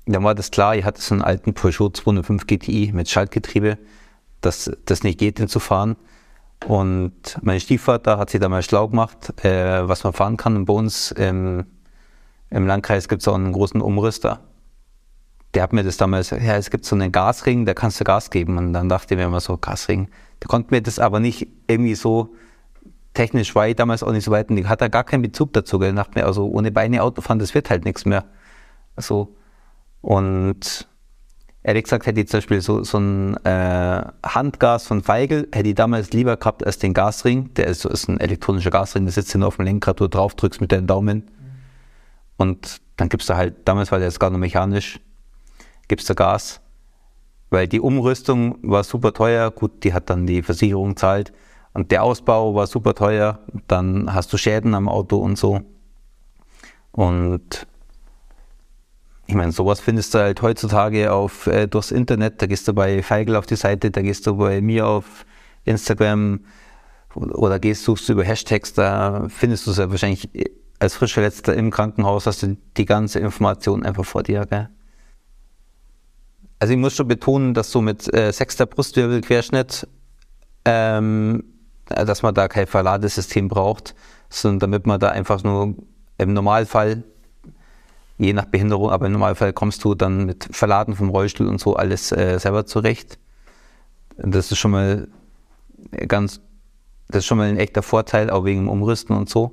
dann 0.07 0.25
war 0.25 0.35
das 0.35 0.51
klar, 0.51 0.77
ich 0.77 0.85
hatte 0.85 1.01
so 1.01 1.15
einen 1.15 1.23
alten 1.23 1.55
Peugeot 1.55 1.91
205 1.91 2.47
GTI 2.47 2.93
mit 2.95 3.09
Schaltgetriebe, 3.09 3.79
dass 4.41 4.71
das 4.85 5.03
nicht 5.03 5.19
geht, 5.19 5.39
den 5.39 5.49
zu 5.49 5.61
fahren. 5.61 5.97
Und 6.67 7.39
mein 7.43 7.59
Stiefvater 7.59 8.19
hat 8.19 8.31
sich 8.31 8.41
da 8.41 8.49
mal 8.49 8.63
schlau 8.63 8.89
gemacht, 8.89 9.45
äh, 9.45 9.89
was 9.89 10.05
man 10.05 10.13
fahren 10.13 10.37
kann. 10.37 10.57
Und 10.57 10.65
bei 10.67 10.73
uns 10.73 11.11
im, 11.11 11.67
im 12.51 12.67
Landkreis 12.67 13.09
gibt 13.09 13.23
es 13.23 13.29
auch 13.29 13.35
einen 13.35 13.53
großen 13.53 13.81
Umrüster 13.81 14.41
der 15.55 15.63
hat 15.63 15.73
mir 15.73 15.85
das 15.85 15.97
damals, 15.97 16.31
ja, 16.31 16.57
es 16.57 16.71
gibt 16.71 16.85
so 16.85 16.97
einen 16.97 17.13
Gasring, 17.13 17.67
da 17.67 17.75
kannst 17.75 18.01
du 18.01 18.05
Gas 18.05 18.31
geben. 18.31 18.57
Und 18.57 18.73
dann 18.73 18.89
dachte 18.89 19.15
ich 19.15 19.19
mir 19.19 19.27
immer 19.27 19.41
so, 19.41 19.59
Gasring. 19.59 20.09
Der 20.43 20.49
konnte 20.49 20.73
mir 20.73 20.81
das 20.81 20.99
aber 20.99 21.21
nicht 21.21 21.47
irgendwie 21.67 21.95
so, 21.95 22.35
technisch 23.15 23.55
war 23.55 23.69
ich 23.69 23.77
damals 23.77 24.03
auch 24.03 24.13
nicht 24.13 24.25
so 24.25 24.31
weit 24.31 24.51
und 24.51 24.57
ich 24.57 24.67
hatte 24.67 24.89
gar 24.91 25.05
keinen 25.05 25.23
Bezug 25.23 25.53
dazu. 25.53 25.81
Ich 25.83 25.95
dachte 25.95 26.19
mir, 26.19 26.27
also 26.27 26.47
ohne 26.47 26.73
Beine 26.73 27.03
Auto 27.03 27.21
fahren, 27.21 27.39
das 27.39 27.55
wird 27.55 27.71
halt 27.71 27.85
nichts 27.85 28.05
mehr. 28.05 28.25
Also, 28.97 29.37
und 30.01 30.89
ehrlich 31.63 31.85
gesagt 31.85 32.07
hätte 32.07 32.21
ich 32.21 32.29
zum 32.29 32.39
Beispiel 32.39 32.61
so, 32.61 32.83
so 32.83 32.99
ein 32.99 33.37
äh, 33.45 34.05
Handgas 34.25 34.87
von 34.87 35.03
Feigl, 35.03 35.49
hätte 35.53 35.69
ich 35.69 35.75
damals 35.75 36.13
lieber 36.13 36.37
gehabt 36.37 36.65
als 36.65 36.79
den 36.79 36.95
Gasring. 36.95 37.53
Der 37.55 37.67
ist, 37.67 37.83
so 37.83 37.89
ist 37.89 38.09
ein 38.09 38.21
elektronischer 38.21 38.71
Gasring, 38.71 39.05
der 39.05 39.13
sitzt 39.13 39.35
nur 39.35 39.49
auf 39.49 39.57
dem 39.57 39.67
Lenkrad, 39.67 40.01
du 40.01 40.09
drauf 40.09 40.35
drückst 40.35 40.61
mit 40.61 40.73
deinem 40.73 40.87
Daumen. 40.87 41.31
Und 42.37 42.81
dann 42.97 43.09
gibst 43.09 43.29
du 43.29 43.37
halt, 43.37 43.69
damals 43.69 43.93
war 43.93 43.99
der 43.99 44.09
jetzt 44.09 44.21
gar 44.21 44.31
noch 44.31 44.39
mechanisch, 44.39 45.01
gibst 45.89 46.09
du 46.11 46.15
Gas. 46.15 46.61
Weil 47.51 47.69
die 47.69 47.81
Umrüstung 47.81 48.57
war 48.63 48.83
super 48.83 49.13
teuer, 49.13 49.51
gut, 49.51 49.85
die 49.85 49.93
hat 49.93 50.09
dann 50.09 50.27
die 50.27 50.43
Versicherung 50.43 50.97
zahlt. 50.97 51.33
Und 51.75 51.91
der 51.91 52.03
Ausbau 52.03 52.55
war 52.55 52.67
super 52.67 52.95
teuer, 52.95 53.41
dann 53.67 54.13
hast 54.13 54.33
du 54.33 54.37
Schäden 54.37 54.75
am 54.75 54.89
Auto 54.89 55.17
und 55.17 55.39
so. 55.39 55.63
Und 56.91 57.67
ich 59.27 59.35
meine, 59.35 59.53
sowas 59.53 59.81
findest 59.81 60.13
du 60.15 60.19
halt 60.19 60.43
heutzutage 60.43 61.13
auf, 61.13 61.47
äh, 61.47 61.67
durchs 61.67 61.91
Internet. 61.91 62.43
Da 62.43 62.47
gehst 62.47 62.69
du 62.69 62.75
bei 62.75 63.03
Feigl 63.03 63.37
auf 63.37 63.47
die 63.47 63.57
Seite, 63.57 63.91
da 63.91 64.03
gehst 64.03 64.27
du 64.27 64.37
bei 64.37 64.61
mir 64.61 64.87
auf 64.87 65.25
Instagram 65.65 66.41
oder 67.15 67.59
gehst, 67.59 67.85
suchst 67.85 68.09
du 68.09 68.15
über 68.15 68.25
Hashtags, 68.25 68.75
da 68.75 69.27
findest 69.29 69.67
du 69.67 69.71
es 69.71 69.79
ja 69.79 69.91
wahrscheinlich 69.91 70.29
als 70.79 70.97
frisch 70.97 71.15
Verletzter 71.15 71.55
im 71.55 71.71
Krankenhaus, 71.71 72.27
hast 72.27 72.43
du 72.43 72.57
die 72.77 72.85
ganze 72.85 73.21
Information 73.21 73.85
einfach 73.85 74.05
vor 74.05 74.23
dir. 74.23 74.45
Gell? 74.47 74.69
Also 76.59 76.75
ich 76.75 76.81
muss 76.81 76.95
schon 76.95 77.09
betonen, 77.09 77.55
dass 77.55 77.71
so 77.71 77.81
mit 77.81 78.13
äh, 78.13 78.33
sechster 78.33 78.67
Brustwirbelquerschnitt, 78.67 79.87
ähm, 80.65 81.45
dass 81.87 82.23
man 82.23 82.35
da 82.35 82.49
kein 82.49 82.67
Verladesystem 82.67 83.49
braucht, 83.49 83.95
sondern 84.29 84.61
damit 84.61 84.87
man 84.87 85.01
da 85.01 85.11
einfach 85.11 85.43
nur 85.43 85.75
im 86.19 86.33
Normalfall, 86.33 87.05
je 88.19 88.33
nach 88.33 88.47
Behinderung, 88.47 88.91
aber 88.91 89.07
im 89.07 89.13
Normalfall 89.13 89.53
kommst 89.53 89.85
du 89.85 89.95
dann 89.95 90.25
mit 90.25 90.49
Verladen 90.53 90.95
vom 90.95 91.11
Rollstuhl 91.11 91.49
und 91.49 91.61
so 91.61 91.77
alles 91.77 92.13
äh, 92.13 92.39
selber 92.39 92.67
zurecht. 92.67 93.19
Das 94.17 94.53
ist 94.53 94.59
schon 94.59 94.71
mal 94.71 95.09
ganz, 96.09 96.41
das 97.09 97.21
ist 97.21 97.27
schon 97.27 97.39
mal 97.39 97.49
ein 97.49 97.59
echter 97.59 97.83
Vorteil, 97.83 98.31
auch 98.31 98.45
wegen 98.45 98.61
dem 98.61 98.69
Umrüsten 98.69 99.17
und 99.17 99.29
so. 99.29 99.53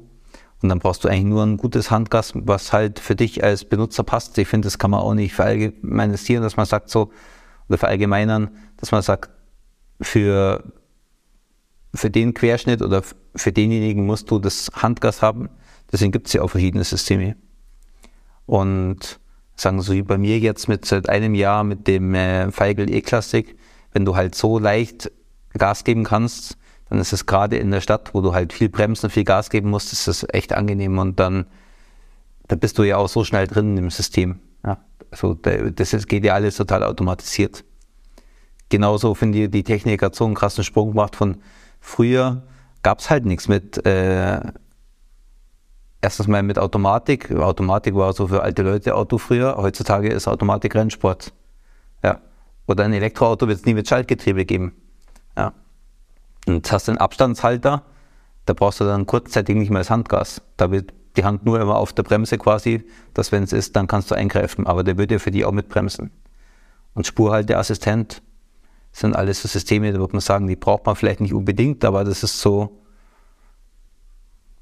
Und 0.62 0.70
dann 0.70 0.80
brauchst 0.80 1.04
du 1.04 1.08
eigentlich 1.08 1.24
nur 1.24 1.44
ein 1.44 1.58
gutes 1.58 1.90
Handgas, 1.90 2.34
was 2.36 2.74
halt 2.74 3.00
für 3.00 3.16
dich 3.16 3.44
als 3.44 3.64
Benutzer 3.64 4.04
passt. 4.04 4.38
Ich 4.38 4.48
finde, 4.48 4.66
das 4.66 4.78
kann 4.78 4.92
man 4.92 5.00
auch 5.00 5.14
nicht 5.14 5.34
verallgemeinern, 5.34 6.18
dass 6.42 6.58
man 6.58 6.66
sagt 6.66 6.90
so, 6.90 7.12
oder 7.70 7.78
verallgemeinern, 7.78 8.50
dass 8.78 8.92
man 8.92 9.02
sagt, 9.02 9.30
für, 10.02 10.64
für 11.94 12.10
den 12.10 12.34
Querschnitt 12.34 12.82
oder 12.82 13.04
für 13.36 13.52
denjenigen 13.52 14.06
musst 14.06 14.30
du 14.32 14.40
das 14.40 14.70
Handgas 14.74 15.22
haben. 15.22 15.50
Deswegen 15.92 16.12
gibt 16.12 16.28
es 16.28 16.34
ja 16.34 16.42
auch 16.42 16.50
verschiedene 16.50 16.84
Systeme. 16.84 17.36
Und 18.46 19.20
sagen 19.56 19.82
so 19.82 19.94
wie 19.94 20.04
bei 20.04 20.18
mir 20.18 20.40
jetzt 20.40 20.68
mit 20.68 20.86
seit 20.86 21.10
einem 21.10 21.36
Jahr 21.36 21.64
mit 21.64 21.88
dem 21.88 22.14
äh, 22.16 22.52
Feigl 22.52 22.90
E-Classic, 22.90 23.56
wenn 23.92 24.06
du 24.06 24.16
halt 24.16 24.36
so 24.36 24.60
leicht 24.60 25.12
Gas 25.58 25.84
geben 25.84 26.04
kannst, 26.04 26.58
dann 26.90 27.00
ist 27.00 27.14
es 27.14 27.26
gerade 27.26 27.58
in 27.58 27.72
der 27.72 27.82
Stadt, 27.82 28.14
wo 28.14 28.22
du 28.22 28.34
halt 28.34 28.54
viel 28.54 28.70
bremsen, 28.70 29.10
viel 29.10 29.24
Gas 29.24 29.50
geben 29.50 29.70
musst, 29.70 29.94
ist 29.94 30.08
das 30.08 30.26
echt 30.30 30.54
angenehm 30.54 30.98
und 30.98 31.20
dann, 31.20 31.46
da 32.48 32.56
bist 32.56 32.78
du 32.78 32.84
ja 32.84 32.98
auch 32.98 33.10
so 33.10 33.24
schnell 33.24 33.48
drin 33.48 33.78
im 33.78 33.90
System. 33.90 34.40
Ja, 34.66 34.80
also 35.12 35.34
das 35.34 36.08
geht 36.08 36.24
ja 36.24 36.34
alles 36.34 36.58
total 36.58 36.84
automatisiert. 36.84 37.64
Genauso 38.70 39.16
finde 39.16 39.44
ich, 39.44 39.52
die 39.52 39.64
Technik 39.64 40.02
hat 40.04 40.16
so 40.16 40.26
einen 40.26 40.36
krassen 40.36 40.64
Sprung 40.64 40.90
gemacht 40.90 41.16
von 41.16 41.38
früher 41.80 42.44
gab 42.84 43.00
es 43.00 43.10
halt 43.10 43.26
nichts 43.26 43.48
mit 43.48 43.86
äh, 43.86 44.40
erstens 46.02 46.28
mal 46.28 46.44
mit 46.44 46.60
Automatik. 46.60 47.32
Automatik 47.32 47.96
war 47.96 48.14
so 48.14 48.28
für 48.28 48.44
alte 48.44 48.64
Leute 48.64 48.96
Auto 48.96 49.18
früher. 49.18 49.58
Heutzutage 49.58 50.10
ist 50.10 50.28
Automatik 50.28 50.76
Rennsport. 50.76 51.34
Ja. 52.04 52.22
Oder 52.68 52.86
ein 52.86 52.94
Elektroauto 52.94 53.48
wird 53.48 53.60
es 53.60 53.66
nie 53.66 53.74
mit 53.74 53.88
Schaltgetriebe 53.88 54.46
geben. 54.46 54.74
Ja. 55.36 55.54
Und 56.48 56.72
hast 56.72 56.90
einen 56.90 56.98
Abstandshalter, 56.98 57.84
da 58.46 58.54
brauchst 58.54 58.80
du 58.80 58.86
dann 58.86 59.06
kurzzeitig 59.06 59.56
nicht 59.56 59.70
mehr 59.70 59.82
das 59.82 59.90
Handgas. 59.90 60.42
Da 60.58 60.72
wird 60.72 60.94
die 61.18 61.24
Hand 61.24 61.46
nur 61.46 61.60
immer 61.60 61.76
auf 61.76 61.94
der 61.94 62.04
Bremse 62.04 62.38
quasi, 62.38 62.86
dass 63.14 63.32
wenn 63.32 63.44
es 63.44 63.54
ist, 63.54 63.76
dann 63.76 63.88
kannst 63.88 64.10
du 64.10 64.16
eingreifen. 64.16 64.68
Aber 64.68 64.84
der 64.84 64.98
würde 64.98 65.16
ja 65.16 65.20
für 65.20 65.32
die 65.32 65.46
auch 65.46 65.52
mitbremsen. 65.52 66.12
Und 66.94 67.06
Spurhalteassistent 67.06 68.22
sind 68.92 69.16
alles 69.16 69.42
so 69.42 69.48
Systeme, 69.48 69.92
da 69.92 70.00
würde 70.00 70.14
man 70.14 70.22
sagen, 70.22 70.48
die 70.48 70.56
braucht 70.56 70.86
man 70.86 70.96
vielleicht 70.96 71.22
nicht 71.22 71.34
unbedingt, 71.34 71.86
aber 71.86 72.04
das 72.04 72.24
ist 72.24 72.40
so 72.40 72.80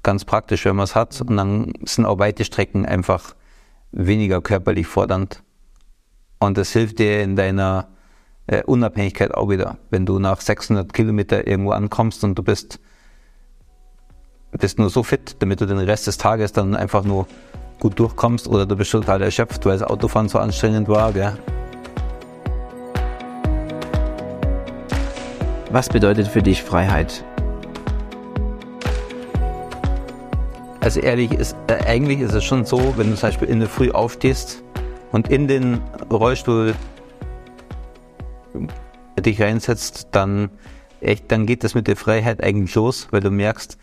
ganz 0.02 0.24
praktisch, 0.24 0.64
wenn 0.64 0.76
man 0.76 0.84
es 0.84 0.94
hat. 0.94 1.20
Und 1.20 1.36
dann 1.36 1.72
sind 1.84 2.06
auch 2.06 2.18
weite 2.18 2.44
Strecken 2.44 2.86
einfach 2.86 3.34
weniger 3.92 4.40
körperlich 4.40 4.86
fordernd. 4.86 5.42
Und 6.38 6.56
das 6.56 6.70
hilft 6.70 6.98
dir 6.98 7.22
in 7.22 7.36
deiner 7.36 7.88
äh, 8.46 8.62
Unabhängigkeit 8.64 9.34
auch 9.34 9.48
wieder. 9.48 9.78
Wenn 9.90 10.06
du 10.06 10.18
nach 10.18 10.40
600 10.40 10.92
Kilometer 10.92 11.46
irgendwo 11.46 11.72
ankommst 11.72 12.22
und 12.24 12.36
du 12.36 12.42
bist, 12.42 12.80
bist 14.52 14.78
nur 14.78 14.90
so 14.90 15.02
fit, 15.02 15.36
damit 15.40 15.60
du 15.60 15.66
den 15.66 15.78
Rest 15.78 16.06
des 16.06 16.18
Tages 16.18 16.52
dann 16.52 16.76
einfach 16.76 17.04
nur 17.04 17.26
gut 17.80 17.98
durchkommst 17.98 18.48
oder 18.48 18.66
du 18.66 18.76
bist 18.76 18.90
total 18.90 19.22
erschöpft, 19.22 19.64
weil 19.66 19.78
das 19.78 19.88
Autofahren 19.88 20.28
so 20.28 20.38
anstrengend 20.38 20.88
war. 20.88 21.12
Gell? 21.12 21.36
Was 25.70 25.90
bedeutet 25.90 26.28
für 26.28 26.42
dich 26.42 26.62
Freiheit? 26.62 27.22
Also 30.80 31.00
ehrlich, 31.00 31.32
ist, 31.32 31.54
äh, 31.66 31.74
eigentlich 31.86 32.20
ist 32.20 32.32
es 32.32 32.42
schon 32.44 32.64
so, 32.64 32.94
wenn 32.96 33.10
du 33.10 33.16
zum 33.16 33.28
Beispiel 33.28 33.48
in 33.48 33.60
der 33.60 33.68
Früh 33.68 33.90
aufstehst 33.90 34.62
und 35.12 35.28
in 35.28 35.46
den 35.46 35.82
Rollstuhl 36.10 36.74
dich 39.20 39.42
reinsetzt, 39.42 40.08
dann 40.12 40.48
echt, 41.02 41.30
dann 41.30 41.44
geht 41.44 41.64
das 41.64 41.74
mit 41.74 41.86
der 41.86 41.96
Freiheit 41.96 42.42
eigentlich 42.42 42.74
los, 42.74 43.08
weil 43.10 43.20
du 43.20 43.30
merkst, 43.30 43.76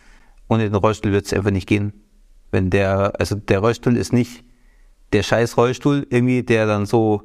ohne 0.48 0.64
den 0.64 0.74
Rollstuhl 0.74 1.12
wird 1.12 1.26
es 1.26 1.32
einfach 1.32 1.52
nicht 1.52 1.68
gehen. 1.68 1.92
Wenn 2.50 2.68
der, 2.68 3.12
also 3.20 3.36
der 3.36 3.60
Rollstuhl 3.60 3.96
ist 3.96 4.12
nicht 4.12 4.42
der 5.12 5.22
scheiß 5.22 5.56
Rollstuhl 5.56 6.04
irgendwie, 6.10 6.42
der 6.42 6.66
dann 6.66 6.84
so, 6.84 7.22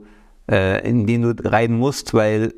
äh, 0.48 0.88
in 0.88 1.08
den 1.08 1.24
du 1.24 1.36
rein 1.50 1.74
musst, 1.74 2.14
weil 2.14 2.54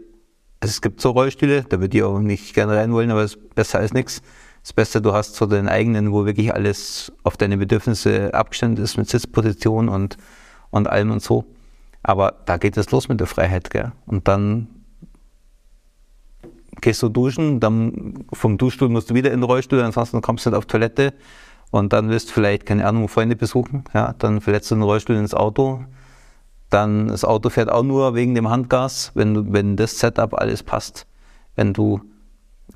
es 0.69 0.82
gibt 0.82 1.02
so 1.02 1.12
Rollstühle, 1.12 1.63
da 1.63 1.80
würde 1.80 1.97
ich 1.97 2.04
auch 2.04 2.19
nicht 2.19 2.54
gerne 2.54 2.76
rein 2.76 2.93
wollen, 2.93 3.12
aber 3.12 3.21
es 3.21 3.36
ist 3.36 3.56
besser 3.56 3.80
als 3.80 3.93
nichts. 3.93 4.21
Das 4.62 4.73
Beste, 4.73 5.02
du 5.02 5.13
hast 5.13 5.36
so 5.36 5.45
den 5.45 5.67
eigenen, 5.67 6.13
wo 6.13 6.26
wirklich 6.26 6.54
alles 6.54 7.12
auf 7.23 7.36
deine 7.36 7.58
Bedürfnisse 7.58 8.34
abgestimmt 8.34 8.80
ist 8.80 8.97
mit 8.97 9.10
Sitzposition 9.10 9.89
und, 9.89 10.17
und 10.71 10.88
allem 10.88 11.12
und 11.12 11.21
so. 11.21 11.45
Aber 12.02 12.34
da 12.45 12.58
geht 12.58 12.78
es 12.78 12.91
los 12.91 13.10
mit 13.10 13.19
der 13.19 13.28
Freiheit, 13.28 13.69
gell? 13.69 13.91
Und 14.06 14.28
dann 14.28 14.67
gehst 16.82 17.02
du 17.02 17.10
duschen, 17.10 17.60
dann 17.60 18.26
vom 18.32 18.58
Duschstuhl 18.58 18.89
musst 18.89 19.10
du 19.10 19.15
wieder 19.15 19.32
in 19.32 19.39
den 19.39 19.43
Rollstuhl, 19.43 19.82
ansonsten 19.82 20.21
kommst 20.21 20.45
du 20.45 20.49
nicht 20.49 20.58
auf 20.58 20.65
Toilette 20.65 21.13
und 21.71 21.93
dann 21.93 22.10
wirst 22.10 22.30
du 22.30 22.34
vielleicht, 22.34 22.65
keine 22.65 22.86
Ahnung, 22.86 23.08
Freunde 23.08 23.36
besuchen, 23.36 23.84
ja, 23.93 24.13
dann 24.19 24.41
verletzt 24.41 24.69
du 24.69 24.76
den 24.76 24.84
Rollstuhl 24.84 25.15
ins 25.15 25.34
Auto, 25.34 25.86
dann 26.69 27.08
das 27.08 27.23
Auto 27.23 27.49
fährt 27.49 27.69
auch 27.69 27.84
nur 27.84 28.15
wegen 28.15 28.36
dem 28.36 28.49
Handgas, 28.49 29.12
wenn, 29.13 29.54
wenn 29.54 29.76
das 29.76 29.99
Setup 29.99 30.34
alles 30.34 30.63
passt. 30.63 31.06
Wenn 31.56 31.73
du 31.73 32.02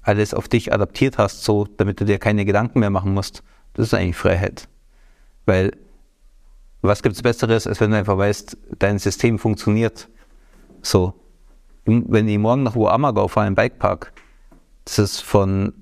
alles 0.04 0.34
auf 0.34 0.48
dich 0.48 0.74
adaptiert 0.74 1.18
hast, 1.18 1.44
so, 1.44 1.68
damit 1.78 2.00
du 2.00 2.06
dir 2.06 2.20
keine 2.20 2.46
Gedanken 2.46 2.80
mehr 2.80 2.90
machen 2.90 3.14
musst. 3.14 3.44
Das 3.74 3.88
ist 3.88 3.94
eigentlich 3.94 4.16
Freiheit. 4.16 4.68
Weil, 5.46 5.72
was 6.82 7.04
gibt 7.04 7.16
es 7.16 7.22
Besseres, 7.22 7.68
als 7.68 7.82
wenn 7.82 7.92
du 7.92 7.98
einfach 7.98 8.18
weißt, 8.18 8.58
dein 8.80 9.00
System 9.00 9.40
funktioniert. 9.40 10.10
So. 10.82 11.14
Wenn 11.86 12.28
ich 12.28 12.38
morgen 12.38 12.64
nach 12.64 12.76
Woamagau 12.76 13.28
fahre 13.28 13.48
im 13.48 13.56
Bikepark, 13.56 14.12
das 14.84 15.00
ist 15.00 15.22
von, 15.22 15.74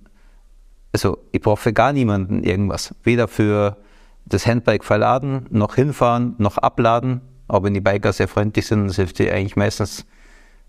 also 0.94 1.18
ich 1.32 1.42
brauche 1.42 1.62
für 1.62 1.74
gar 1.74 1.94
niemanden 1.94 2.44
irgendwas. 2.44 2.94
Weder 3.04 3.28
für 3.28 3.78
das 4.26 4.46
Handbike 4.48 4.84
verladen, 4.84 5.46
noch 5.50 5.76
hinfahren, 5.76 6.36
noch 6.38 6.58
abladen. 6.58 7.22
Auch 7.48 7.64
wenn 7.64 7.74
die 7.74 7.82
Biker 7.82 8.12
sehr 8.14 8.28
freundlich 8.28 8.66
sind, 8.66 8.88
das 8.88 8.96
hilft 8.96 9.20
dir 9.20 9.34
eigentlich 9.34 9.56
meistens. 9.56 10.06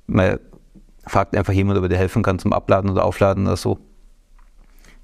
Man 0.06 0.38
fragt 1.06 1.36
einfach 1.36 1.52
jemand, 1.52 1.78
ob 1.78 1.84
er 1.84 1.88
dir 1.88 1.96
helfen 1.96 2.22
kann 2.22 2.38
zum 2.38 2.52
Abladen 2.52 2.90
oder 2.90 3.04
Aufladen 3.04 3.46
oder 3.46 3.56
so. 3.56 3.78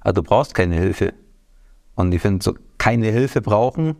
Aber 0.01 0.13
du 0.13 0.23
brauchst 0.23 0.53
keine 0.53 0.75
Hilfe. 0.75 1.13
Und 1.95 2.13
ich 2.13 2.21
finde, 2.21 2.43
so 2.43 2.55
keine 2.77 3.07
Hilfe 3.07 3.41
brauchen 3.41 3.95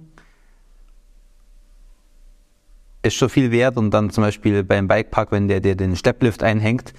ist 3.03 3.15
schon 3.15 3.29
viel 3.29 3.51
wert. 3.51 3.77
Und 3.77 3.91
dann 3.91 4.09
zum 4.09 4.23
Beispiel 4.23 4.63
beim 4.63 4.88
Bikepark, 4.88 5.31
wenn 5.31 5.47
der 5.47 5.59
dir 5.59 5.75
den 5.75 5.95
Stepplift 5.95 6.41
einhängt, 6.41 6.93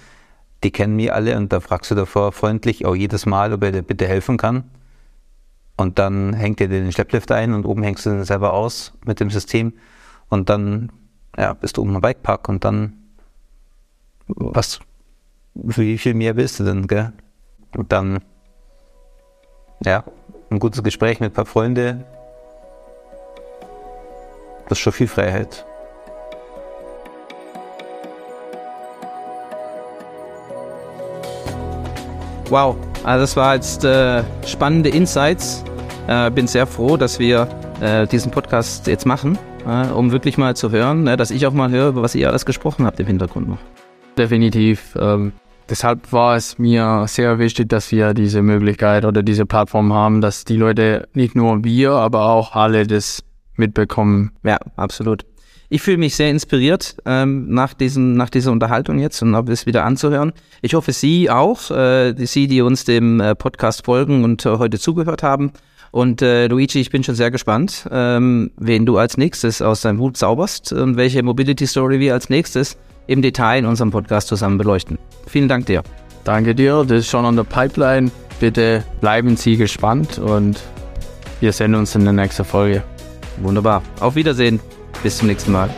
die 0.63 0.71
kennen 0.71 0.95
mich 0.95 1.11
alle 1.11 1.37
und 1.37 1.51
da 1.51 1.59
fragst 1.59 1.91
du 1.91 1.95
davor 1.95 2.31
freundlich 2.31 2.85
auch 2.85 2.95
jedes 2.95 3.25
Mal, 3.25 3.53
ob 3.53 3.63
er 3.63 3.71
dir 3.71 3.81
bitte 3.81 4.07
helfen 4.07 4.37
kann. 4.37 4.63
Und 5.77 5.99
dann 5.99 6.33
hängt 6.33 6.61
er 6.61 6.69
dir 6.69 6.81
den 6.81 6.91
Schlepplift 6.91 7.31
ein 7.31 7.53
und 7.53 7.65
oben 7.65 7.83
hängst 7.83 8.05
du 8.05 8.11
den 8.11 8.23
selber 8.23 8.53
aus 8.53 8.93
mit 9.05 9.19
dem 9.19 9.29
System. 9.29 9.73
Und 10.29 10.49
dann 10.49 10.91
ja, 11.37 11.53
bist 11.53 11.77
du 11.77 11.81
oben 11.81 11.95
am 11.95 12.01
Bikepark 12.01 12.49
und 12.49 12.63
dann, 12.63 12.93
was, 14.27 14.79
wie 15.53 15.97
viel 15.97 16.13
mehr 16.13 16.35
willst 16.35 16.59
du 16.59 16.63
denn, 16.63 16.87
gell? 16.87 17.13
Und 17.75 17.91
dann, 17.91 18.19
ja, 19.83 20.03
ein 20.49 20.59
gutes 20.59 20.83
Gespräch 20.83 21.19
mit 21.19 21.31
ein 21.31 21.33
paar 21.33 21.45
Freunden, 21.45 22.03
das 24.67 24.77
ist 24.77 24.79
schon 24.79 24.93
viel 24.93 25.07
Freiheit. 25.07 25.65
Wow, 32.49 32.75
also 33.03 33.23
das 33.23 33.35
war 33.35 33.55
jetzt 33.55 33.83
äh, 33.83 34.23
spannende 34.45 34.89
Insights. 34.89 35.63
Äh, 36.07 36.29
bin 36.29 36.47
sehr 36.47 36.67
froh, 36.67 36.95
dass 36.95 37.17
wir 37.17 37.47
äh, 37.81 38.05
diesen 38.07 38.31
Podcast 38.31 38.85
jetzt 38.85 39.05
machen 39.05 39.37
um 39.65 40.11
wirklich 40.11 40.37
mal 40.37 40.55
zu 40.55 40.71
hören, 40.71 41.05
dass 41.05 41.31
ich 41.31 41.45
auch 41.47 41.53
mal 41.53 41.69
höre, 41.69 41.89
über 41.89 42.01
was 42.01 42.15
ihr 42.15 42.29
alles 42.29 42.45
gesprochen 42.45 42.85
habt 42.85 42.99
im 42.99 43.07
Hintergrund 43.07 43.49
noch. 43.49 43.59
Definitiv. 44.17 44.95
Ähm, 44.99 45.33
deshalb 45.69 46.11
war 46.13 46.35
es 46.35 46.57
mir 46.57 47.05
sehr 47.07 47.39
wichtig, 47.39 47.69
dass 47.69 47.91
wir 47.91 48.13
diese 48.13 48.41
Möglichkeit 48.41 49.05
oder 49.05 49.23
diese 49.23 49.45
Plattform 49.45 49.93
haben, 49.93 50.21
dass 50.21 50.45
die 50.45 50.57
Leute, 50.57 51.07
nicht 51.13 51.35
nur 51.35 51.63
wir, 51.63 51.91
aber 51.91 52.29
auch 52.29 52.55
alle 52.55 52.87
das 52.87 53.23
mitbekommen. 53.55 54.31
Ja, 54.43 54.57
absolut. 54.75 55.25
Ich 55.67 55.81
fühle 55.81 55.97
mich 55.97 56.15
sehr 56.15 56.29
inspiriert 56.29 56.95
ähm, 57.05 57.49
nach, 57.49 57.73
diesen, 57.73 58.15
nach 58.15 58.29
dieser 58.29 58.51
Unterhaltung 58.51 58.99
jetzt 58.99 59.21
und 59.23 59.35
habe 59.35 59.51
es 59.51 59.65
wieder 59.65 59.83
anzuhören. 59.83 60.31
Ich 60.61 60.75
hoffe, 60.75 60.93
Sie 60.93 61.29
auch, 61.29 61.71
äh, 61.71 62.13
Sie, 62.17 62.47
die 62.47 62.61
uns 62.61 62.85
dem 62.85 63.19
äh, 63.19 63.33
Podcast 63.33 63.83
folgen 63.85 64.23
und 64.23 64.45
äh, 64.45 64.57
heute 64.57 64.77
zugehört 64.77 65.23
haben. 65.23 65.51
Und 65.95 66.21
äh, 66.21 66.47
Luigi, 66.47 66.81
ich 66.81 66.89
bin 66.89 67.05
schon 67.05 67.15
sehr 67.15 67.31
gespannt, 67.31 67.87
ähm, 67.89 68.51
wen 68.57 68.85
du 68.85 68.97
als 68.97 69.15
nächstes 69.15 69.61
aus 69.61 69.79
deinem 69.79 70.01
Hut 70.01 70.17
zauberst 70.17 70.73
und 70.73 70.97
welche 70.97 71.23
Mobility 71.23 71.65
Story 71.65 72.01
wir 72.01 72.13
als 72.13 72.29
nächstes 72.29 72.75
im 73.07 73.21
Detail 73.21 73.59
in 73.59 73.65
unserem 73.65 73.91
Podcast 73.91 74.27
zusammen 74.27 74.57
beleuchten. 74.57 74.99
Vielen 75.25 75.47
Dank 75.47 75.67
dir. 75.67 75.83
Danke 76.25 76.53
dir, 76.53 76.83
das 76.85 76.99
ist 76.99 77.09
schon 77.09 77.23
an 77.23 77.37
der 77.37 77.45
Pipeline. 77.45 78.11
Bitte 78.41 78.83
bleiben 78.99 79.37
Sie 79.37 79.55
gespannt 79.55 80.19
und 80.19 80.61
wir 81.39 81.53
sehen 81.53 81.73
uns 81.75 81.95
in 81.95 82.03
der 82.03 82.11
nächsten 82.11 82.43
Folge. 82.43 82.83
Wunderbar. 83.37 83.81
Auf 84.01 84.15
Wiedersehen. 84.15 84.59
Bis 85.01 85.19
zum 85.19 85.29
nächsten 85.29 85.53
Mal. 85.53 85.69